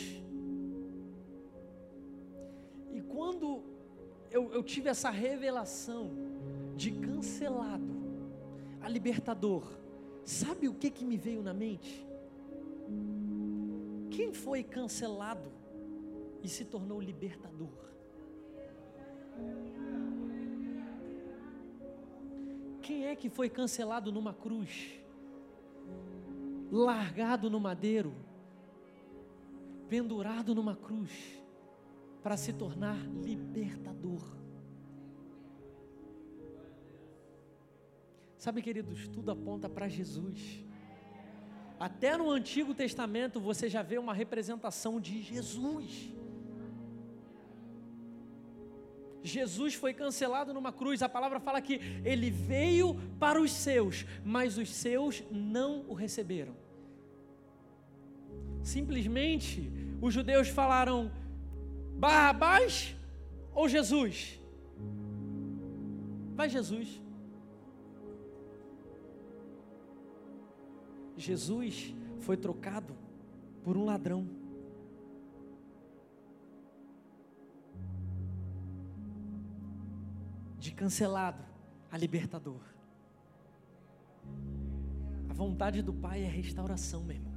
E 2.92 3.00
quando 3.02 3.62
eu, 4.30 4.52
eu 4.52 4.62
tive 4.62 4.88
essa 4.88 5.10
revelação 5.10 6.10
de 6.76 6.92
cancelado 6.92 7.96
a 8.80 8.88
libertador, 8.88 9.64
sabe 10.24 10.68
o 10.68 10.74
que, 10.74 10.90
que 10.90 11.04
me 11.04 11.16
veio 11.16 11.42
na 11.42 11.52
mente? 11.52 12.06
Quem 14.10 14.32
foi 14.32 14.62
cancelado 14.62 15.50
e 16.42 16.48
se 16.48 16.64
tornou 16.64 17.00
libertador? 17.00 17.86
Quem 22.80 23.06
é 23.06 23.16
que 23.16 23.28
foi 23.28 23.50
cancelado 23.50 24.12
numa 24.12 24.32
cruz? 24.32 25.00
Largado 26.70 27.48
no 27.48 27.60
madeiro, 27.60 28.14
pendurado 29.88 30.54
numa 30.54 30.74
cruz, 30.74 31.12
para 32.22 32.36
se 32.36 32.52
tornar 32.52 32.96
libertador. 33.06 34.36
Sabe, 38.36 38.62
queridos, 38.62 39.08
tudo 39.08 39.30
aponta 39.30 39.68
para 39.68 39.88
Jesus. 39.88 40.64
Até 41.78 42.16
no 42.16 42.30
Antigo 42.30 42.74
Testamento 42.74 43.40
você 43.40 43.68
já 43.68 43.82
vê 43.82 43.98
uma 43.98 44.14
representação 44.14 45.00
de 45.00 45.20
Jesus. 45.22 46.15
Jesus 49.26 49.74
foi 49.74 49.92
cancelado 49.92 50.54
numa 50.54 50.72
cruz. 50.72 51.02
A 51.02 51.08
palavra 51.08 51.40
fala 51.40 51.60
que 51.60 51.80
ele 52.04 52.30
veio 52.30 52.94
para 53.18 53.40
os 53.40 53.50
seus, 53.52 54.06
mas 54.24 54.56
os 54.56 54.70
seus 54.70 55.22
não 55.30 55.84
o 55.88 55.94
receberam. 55.94 56.54
Simplesmente 58.62 59.70
os 60.00 60.14
judeus 60.14 60.48
falaram: 60.48 61.10
Barrabás 61.98 62.94
ou 63.54 63.68
Jesus? 63.68 64.40
Vai 66.34 66.48
Jesus. 66.48 67.00
Jesus 71.16 71.94
foi 72.20 72.36
trocado 72.36 72.94
por 73.64 73.76
um 73.76 73.84
ladrão. 73.84 74.35
De 80.66 80.72
cancelado 80.72 81.44
a 81.92 81.96
libertador. 81.96 82.60
A 85.30 85.32
vontade 85.32 85.80
do 85.80 85.94
Pai 85.94 86.24
é 86.24 86.26
restauração, 86.26 87.04
meu 87.04 87.14
irmão. 87.14 87.32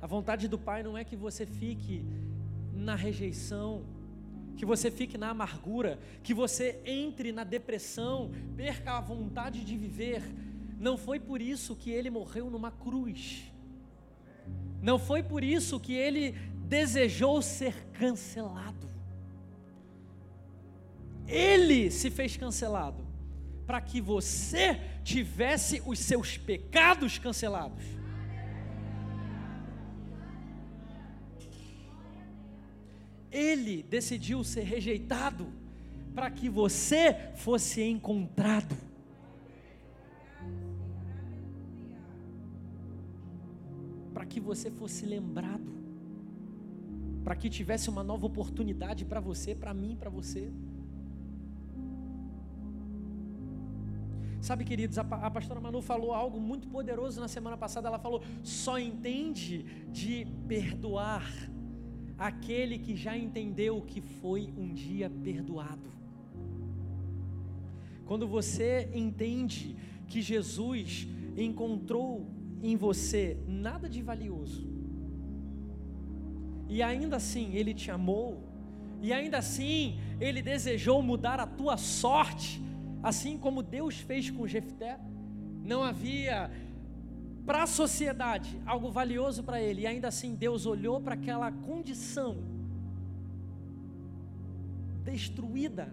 A 0.00 0.06
vontade 0.06 0.46
do 0.46 0.56
Pai 0.56 0.84
não 0.84 0.96
é 0.96 1.02
que 1.02 1.16
você 1.16 1.44
fique 1.44 2.06
na 2.72 2.94
rejeição, 2.94 3.84
que 4.56 4.64
você 4.64 4.88
fique 4.88 5.18
na 5.18 5.30
amargura, 5.30 5.98
que 6.22 6.32
você 6.32 6.80
entre 6.84 7.32
na 7.32 7.42
depressão, 7.42 8.30
perca 8.56 8.96
a 8.96 9.00
vontade 9.00 9.64
de 9.64 9.76
viver 9.76 10.22
não 10.78 10.96
foi 10.96 11.18
por 11.18 11.42
isso 11.42 11.74
que 11.74 11.90
ele 11.90 12.08
morreu 12.08 12.48
numa 12.50 12.70
cruz. 12.70 13.52
Não 14.80 14.96
foi 14.96 15.24
por 15.24 15.42
isso 15.42 15.80
que 15.80 15.92
ele 15.92 16.36
desejou 16.68 17.42
ser 17.42 17.74
cancelado. 17.94 18.91
Ele 21.26 21.90
se 21.90 22.10
fez 22.10 22.36
cancelado 22.36 23.02
para 23.66 23.80
que 23.80 24.00
você 24.00 24.80
tivesse 25.02 25.82
os 25.86 25.98
seus 25.98 26.36
pecados 26.36 27.18
cancelados. 27.18 27.84
Ele 33.30 33.82
decidiu 33.82 34.44
ser 34.44 34.62
rejeitado 34.62 35.46
para 36.14 36.30
que 36.30 36.50
você 36.50 37.32
fosse 37.36 37.82
encontrado. 37.82 38.76
Para 44.12 44.26
que 44.26 44.38
você 44.38 44.70
fosse 44.70 45.06
lembrado. 45.06 45.72
Para 47.24 47.34
que 47.34 47.48
tivesse 47.48 47.88
uma 47.88 48.02
nova 48.02 48.26
oportunidade 48.26 49.06
para 49.06 49.20
você, 49.20 49.54
para 49.54 49.72
mim, 49.72 49.96
para 49.98 50.10
você. 50.10 50.52
Sabe, 54.42 54.64
queridos, 54.64 54.98
a, 54.98 55.02
a 55.02 55.30
pastora 55.30 55.60
Manu 55.60 55.80
falou 55.80 56.12
algo 56.12 56.40
muito 56.40 56.66
poderoso 56.66 57.20
na 57.20 57.28
semana 57.28 57.56
passada. 57.56 57.86
Ela 57.86 57.98
falou: 58.00 58.24
só 58.42 58.76
entende 58.76 59.64
de 59.88 60.26
perdoar 60.48 61.24
aquele 62.18 62.76
que 62.76 62.96
já 62.96 63.16
entendeu 63.16 63.80
que 63.82 64.00
foi 64.00 64.52
um 64.58 64.74
dia 64.74 65.08
perdoado. 65.08 65.92
Quando 68.04 68.26
você 68.26 68.90
entende 68.92 69.76
que 70.08 70.20
Jesus 70.20 71.06
encontrou 71.36 72.26
em 72.60 72.76
você 72.76 73.38
nada 73.46 73.88
de 73.88 74.02
valioso, 74.02 74.66
e 76.68 76.82
ainda 76.82 77.14
assim 77.14 77.54
ele 77.54 77.72
te 77.72 77.92
amou, 77.92 78.42
e 79.00 79.12
ainda 79.12 79.38
assim 79.38 80.00
ele 80.20 80.42
desejou 80.42 81.00
mudar 81.00 81.38
a 81.38 81.46
tua 81.46 81.76
sorte, 81.76 82.60
assim 83.02 83.36
como 83.36 83.62
Deus 83.62 83.98
fez 83.98 84.30
com 84.30 84.46
Jefté. 84.46 84.98
Não 85.64 85.82
havia 85.82 86.50
para 87.44 87.64
a 87.64 87.66
sociedade 87.66 88.60
algo 88.64 88.90
valioso 88.90 89.42
para 89.42 89.60
ele, 89.60 89.82
e 89.82 89.86
ainda 89.86 90.08
assim 90.08 90.34
Deus 90.34 90.64
olhou 90.66 91.00
para 91.00 91.14
aquela 91.14 91.50
condição 91.50 92.36
destruída, 95.04 95.92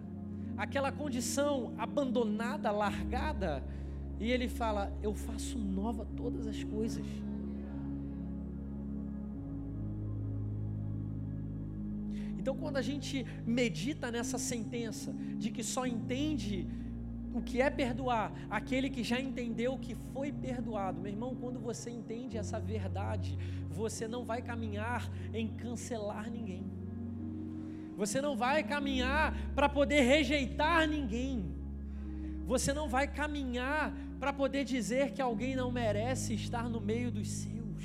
aquela 0.56 0.92
condição 0.92 1.74
abandonada, 1.76 2.70
largada, 2.70 3.62
e 4.20 4.30
ele 4.30 4.48
fala: 4.48 4.92
Eu 5.02 5.14
faço 5.14 5.58
nova 5.58 6.06
todas 6.16 6.46
as 6.46 6.62
coisas. 6.62 7.04
Então, 12.38 12.56
quando 12.56 12.78
a 12.78 12.82
gente 12.82 13.26
medita 13.44 14.10
nessa 14.10 14.38
sentença 14.38 15.12
de 15.36 15.50
que 15.50 15.62
só 15.62 15.86
entende 15.86 16.66
o 17.32 17.40
que 17.40 17.60
é 17.60 17.70
perdoar, 17.70 18.32
aquele 18.50 18.90
que 18.90 19.02
já 19.02 19.20
entendeu 19.20 19.78
que 19.78 19.94
foi 20.12 20.32
perdoado. 20.32 21.00
Meu 21.00 21.12
irmão, 21.12 21.34
quando 21.34 21.60
você 21.60 21.90
entende 21.90 22.36
essa 22.36 22.58
verdade, 22.58 23.38
você 23.70 24.08
não 24.08 24.24
vai 24.24 24.42
caminhar 24.42 25.08
em 25.32 25.48
cancelar 25.48 26.30
ninguém. 26.30 26.64
Você 27.96 28.20
não 28.20 28.36
vai 28.36 28.64
caminhar 28.64 29.34
para 29.54 29.68
poder 29.68 30.00
rejeitar 30.00 30.88
ninguém. 30.88 31.54
Você 32.46 32.72
não 32.72 32.88
vai 32.88 33.06
caminhar 33.06 33.94
para 34.18 34.32
poder 34.32 34.64
dizer 34.64 35.12
que 35.12 35.22
alguém 35.22 35.54
não 35.54 35.70
merece 35.70 36.34
estar 36.34 36.68
no 36.68 36.80
meio 36.80 37.10
dos 37.12 37.28
seus. 37.28 37.84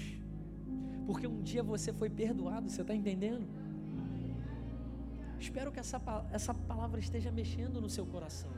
Porque 1.05 1.27
um 1.27 1.41
dia 1.43 1.61
você 1.61 1.93
foi 1.93 2.09
perdoado, 2.09 2.69
você 2.69 2.81
está 2.81 2.95
entendendo? 2.95 3.45
Espero 5.39 5.71
que 5.71 5.79
essa, 5.79 6.01
essa 6.31 6.53
palavra 6.53 6.99
esteja 6.99 7.31
mexendo 7.31 7.79
no 7.79 7.89
seu 7.89 8.05
coração. 8.05 8.49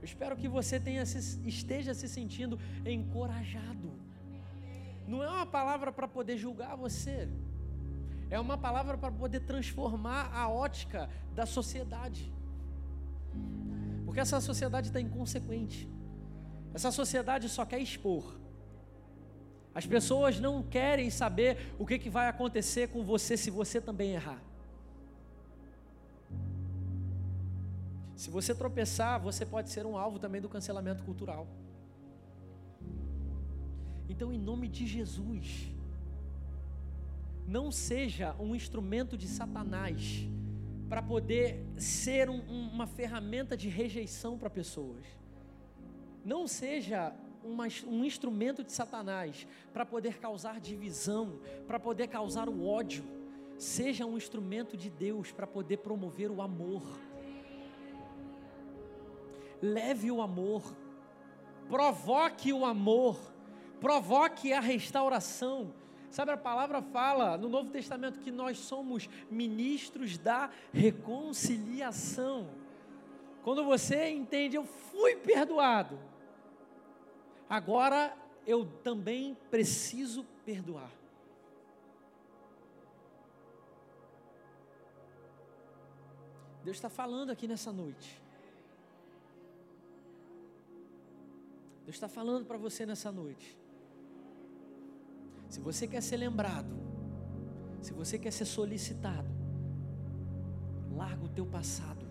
Eu 0.00 0.04
espero 0.04 0.36
que 0.36 0.48
você 0.48 0.80
tenha 0.80 1.02
esteja 1.02 1.92
se 1.92 2.08
sentindo 2.08 2.58
encorajado. 2.84 3.92
Não 5.06 5.22
é 5.22 5.28
uma 5.28 5.46
palavra 5.46 5.92
para 5.92 6.08
poder 6.08 6.36
julgar 6.38 6.76
você, 6.76 7.28
é 8.30 8.38
uma 8.38 8.56
palavra 8.56 8.96
para 8.96 9.10
poder 9.10 9.40
transformar 9.40 10.30
a 10.32 10.48
ótica 10.48 11.10
da 11.34 11.44
sociedade. 11.44 12.32
Porque 14.04 14.20
essa 14.20 14.40
sociedade 14.40 14.88
está 14.88 15.00
inconsequente. 15.00 15.88
Essa 16.72 16.90
sociedade 16.90 17.48
só 17.48 17.64
quer 17.64 17.80
expor. 17.80 18.38
As 19.74 19.86
pessoas 19.86 20.40
não 20.40 20.62
querem 20.62 21.10
saber 21.10 21.74
o 21.78 21.86
que, 21.86 21.98
que 21.98 22.10
vai 22.10 22.28
acontecer 22.28 22.88
com 22.88 23.04
você 23.04 23.36
se 23.36 23.50
você 23.50 23.80
também 23.80 24.12
errar. 24.12 24.40
Se 28.20 28.28
você 28.28 28.54
tropeçar, 28.54 29.18
você 29.18 29.46
pode 29.46 29.70
ser 29.70 29.86
um 29.86 29.96
alvo 29.96 30.18
também 30.18 30.42
do 30.42 30.48
cancelamento 30.54 31.02
cultural. 31.02 31.48
Então, 34.10 34.30
em 34.30 34.36
nome 34.38 34.68
de 34.68 34.86
Jesus, 34.86 35.72
não 37.48 37.72
seja 37.72 38.36
um 38.38 38.54
instrumento 38.54 39.16
de 39.16 39.26
Satanás 39.26 40.28
para 40.86 41.00
poder 41.00 41.64
ser 41.78 42.28
um, 42.28 42.42
um, 42.42 42.68
uma 42.68 42.86
ferramenta 42.86 43.56
de 43.56 43.70
rejeição 43.70 44.36
para 44.36 44.50
pessoas. 44.50 45.02
Não 46.22 46.46
seja 46.46 47.14
uma, 47.42 47.68
um 47.86 48.04
instrumento 48.04 48.62
de 48.62 48.70
Satanás 48.72 49.46
para 49.72 49.86
poder 49.86 50.18
causar 50.18 50.60
divisão, 50.60 51.40
para 51.66 51.80
poder 51.80 52.06
causar 52.08 52.50
o 52.50 52.66
ódio. 52.66 53.02
Seja 53.56 54.04
um 54.04 54.18
instrumento 54.18 54.76
de 54.76 54.90
Deus 54.90 55.32
para 55.32 55.46
poder 55.46 55.78
promover 55.78 56.30
o 56.30 56.42
amor 56.42 56.82
leve 59.62 60.10
o 60.10 60.20
amor, 60.20 60.62
provoque 61.68 62.52
o 62.52 62.64
amor, 62.64 63.18
provoque 63.80 64.52
a 64.52 64.60
restauração. 64.60 65.72
Sabe, 66.10 66.32
a 66.32 66.36
palavra 66.36 66.82
fala 66.82 67.36
no 67.36 67.48
Novo 67.48 67.70
Testamento 67.70 68.18
que 68.18 68.32
nós 68.32 68.58
somos 68.58 69.08
ministros 69.30 70.18
da 70.18 70.50
reconciliação. 70.72 72.48
Quando 73.44 73.64
você 73.64 74.10
entende, 74.10 74.56
eu 74.56 74.64
fui 74.64 75.16
perdoado, 75.16 75.98
agora 77.48 78.16
eu 78.46 78.66
também 78.82 79.36
preciso 79.50 80.24
perdoar. 80.44 80.90
Deus 86.64 86.76
está 86.76 86.90
falando 86.90 87.30
aqui 87.30 87.48
nessa 87.48 87.72
noite. 87.72 88.20
Deus 91.90 91.96
está 91.96 92.08
falando 92.08 92.46
para 92.46 92.56
você 92.56 92.86
nessa 92.86 93.10
noite. 93.10 93.58
Se 95.48 95.58
você 95.58 95.88
quer 95.88 96.00
ser 96.00 96.18
lembrado, 96.18 96.72
se 97.80 97.92
você 97.92 98.16
quer 98.16 98.30
ser 98.30 98.44
solicitado, 98.44 99.28
larga 100.92 101.24
o 101.24 101.28
teu 101.28 101.44
passado. 101.44 102.06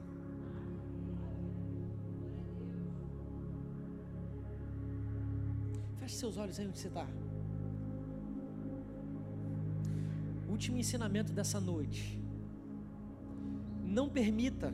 Feche 5.99 6.15
seus 6.17 6.35
olhos 6.35 6.59
aí 6.59 6.67
onde 6.67 6.77
você 6.77 6.89
está. 6.89 7.07
Último 10.49 10.77
ensinamento 10.77 11.31
dessa 11.31 11.57
noite. 11.57 12.21
Não 13.85 14.09
permita 14.09 14.73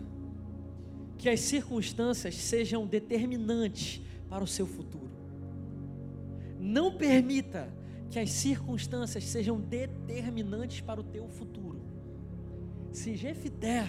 que 1.15 1.29
as 1.29 1.41
circunstâncias 1.41 2.33
sejam 2.33 2.87
determinantes 2.87 4.01
para 4.35 4.43
o 4.43 4.47
seu 4.47 4.67
futuro. 4.67 5.09
Não 6.59 6.91
permita 6.91 7.73
que 8.09 8.19
as 8.19 8.29
circunstâncias 8.31 9.23
sejam 9.23 9.61
determinantes 9.61 10.81
para 10.81 10.99
o 10.99 11.03
teu 11.05 11.29
futuro. 11.29 11.81
Se 12.91 13.15
Jefité 13.15 13.87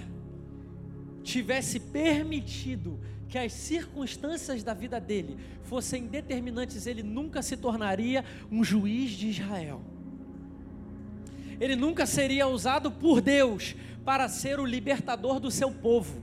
tivesse 1.24 1.80
permitido 1.80 3.00
que 3.28 3.36
as 3.36 3.52
circunstâncias 3.52 4.62
da 4.62 4.72
vida 4.72 5.00
dele 5.00 5.36
fossem 5.64 6.06
determinantes, 6.06 6.86
ele 6.86 7.02
nunca 7.02 7.42
se 7.42 7.56
tornaria 7.56 8.24
um 8.48 8.62
juiz 8.62 9.10
de 9.10 9.30
Israel. 9.30 9.82
Ele 11.58 11.74
nunca 11.74 12.06
seria 12.06 12.46
usado 12.46 12.88
por 12.88 13.20
Deus 13.20 13.74
para 14.04 14.28
ser 14.28 14.60
o 14.60 14.64
libertador 14.64 15.40
do 15.40 15.50
seu 15.50 15.72
povo. 15.72 16.22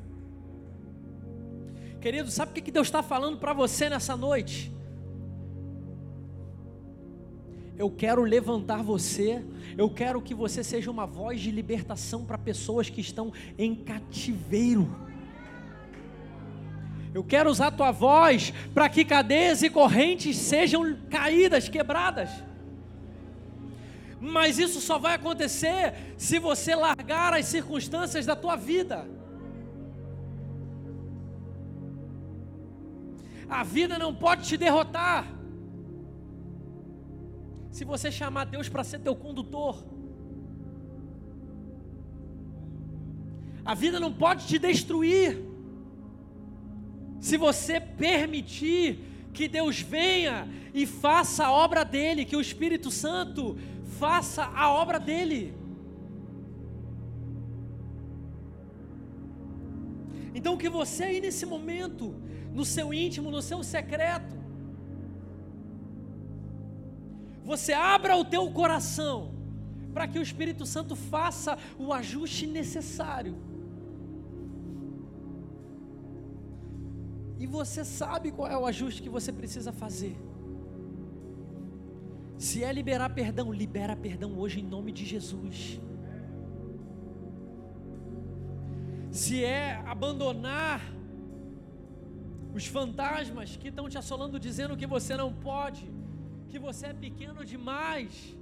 Querido, 2.04 2.30
sabe 2.30 2.52
o 2.52 2.62
que 2.62 2.70
Deus 2.70 2.88
está 2.88 3.02
falando 3.02 3.38
para 3.38 3.54
você 3.54 3.90
nessa 3.90 4.18
noite? 4.18 4.70
Eu 7.78 7.90
quero 7.90 8.24
levantar 8.24 8.84
você, 8.84 9.42
eu 9.78 9.90
quero 9.90 10.22
que 10.22 10.34
você 10.34 10.66
seja 10.66 10.92
uma 10.92 11.06
voz 11.06 11.40
de 11.40 11.50
libertação 11.50 12.26
para 12.26 12.38
pessoas 12.38 12.90
que 12.90 13.00
estão 13.00 13.32
em 13.58 13.74
cativeiro. 13.74 14.94
Eu 17.14 17.24
quero 17.24 17.50
usar 17.50 17.68
a 17.68 17.72
tua 17.72 17.92
voz 17.94 18.52
para 18.74 18.90
que 18.90 19.06
cadeias 19.06 19.64
e 19.64 19.70
correntes 19.70 20.36
sejam 20.36 20.98
caídas, 21.10 21.70
quebradas. 21.70 22.30
Mas 24.20 24.60
isso 24.60 24.82
só 24.82 25.00
vai 25.00 25.16
acontecer 25.16 25.94
se 26.18 26.38
você 26.38 26.76
largar 26.76 27.34
as 27.34 27.46
circunstâncias 27.46 28.26
da 28.26 28.36
tua 28.36 28.58
vida. 28.58 29.08
A 33.50 33.64
vida 33.64 33.98
não 33.98 34.14
pode 34.14 34.48
te 34.48 34.58
derrotar. 34.58 35.28
Se 37.72 37.84
você 37.84 38.12
chamar 38.12 38.46
Deus 38.46 38.70
para 38.70 38.84
ser 38.84 39.00
teu 39.00 39.16
condutor, 39.16 39.84
a 43.66 43.74
vida 43.74 44.00
não 44.00 44.14
pode 44.14 44.46
te 44.46 44.60
destruir. 44.60 45.42
Se 47.20 47.38
você 47.38 47.80
permitir 47.80 49.00
que 49.34 49.48
Deus 49.48 49.80
venha 49.80 50.48
e 50.74 50.86
faça 50.86 51.46
a 51.46 51.52
obra 51.52 51.84
dele, 51.84 52.26
que 52.26 52.36
o 52.36 52.42
Espírito 52.42 52.92
Santo 52.92 53.58
faça 53.98 54.44
a 54.46 54.72
obra 54.72 55.00
dele. 55.00 55.63
Que 60.64 60.70
você 60.70 61.04
aí 61.04 61.20
nesse 61.20 61.46
momento, 61.46 62.06
no 62.58 62.64
seu 62.64 62.94
íntimo, 62.94 63.30
no 63.30 63.42
seu 63.48 63.62
secreto, 63.72 64.36
você 67.44 67.74
abra 67.74 68.16
o 68.16 68.24
teu 68.24 68.50
coração 68.60 69.16
para 69.94 70.08
que 70.08 70.18
o 70.18 70.22
Espírito 70.22 70.66
Santo 70.66 70.96
faça 70.96 71.58
o 71.78 71.92
ajuste 71.92 72.48
necessário. 72.48 73.36
E 77.38 77.46
você 77.46 77.84
sabe 77.84 78.32
qual 78.32 78.50
é 78.50 78.58
o 78.58 78.66
ajuste 78.66 79.04
que 79.04 79.10
você 79.18 79.34
precisa 79.34 79.74
fazer. 79.74 80.16
Se 82.38 82.64
é 82.64 82.72
liberar 82.72 83.10
perdão, 83.10 83.52
libera 83.52 83.98
perdão 83.98 84.40
hoje 84.40 84.62
em 84.62 84.70
nome 84.76 84.94
de 84.94 85.04
Jesus. 85.04 85.82
Se 89.14 89.46
é 89.46 89.76
abandonar 89.86 90.82
os 92.52 92.66
fantasmas 92.66 93.56
que 93.56 93.68
estão 93.68 93.88
te 93.88 93.96
assolando 93.96 94.40
dizendo 94.40 94.76
que 94.76 94.88
você 94.88 95.16
não 95.16 95.32
pode, 95.32 95.84
que 96.50 96.58
você 96.58 96.88
é 96.88 96.94
pequeno 96.94 97.46
demais, 97.46 98.36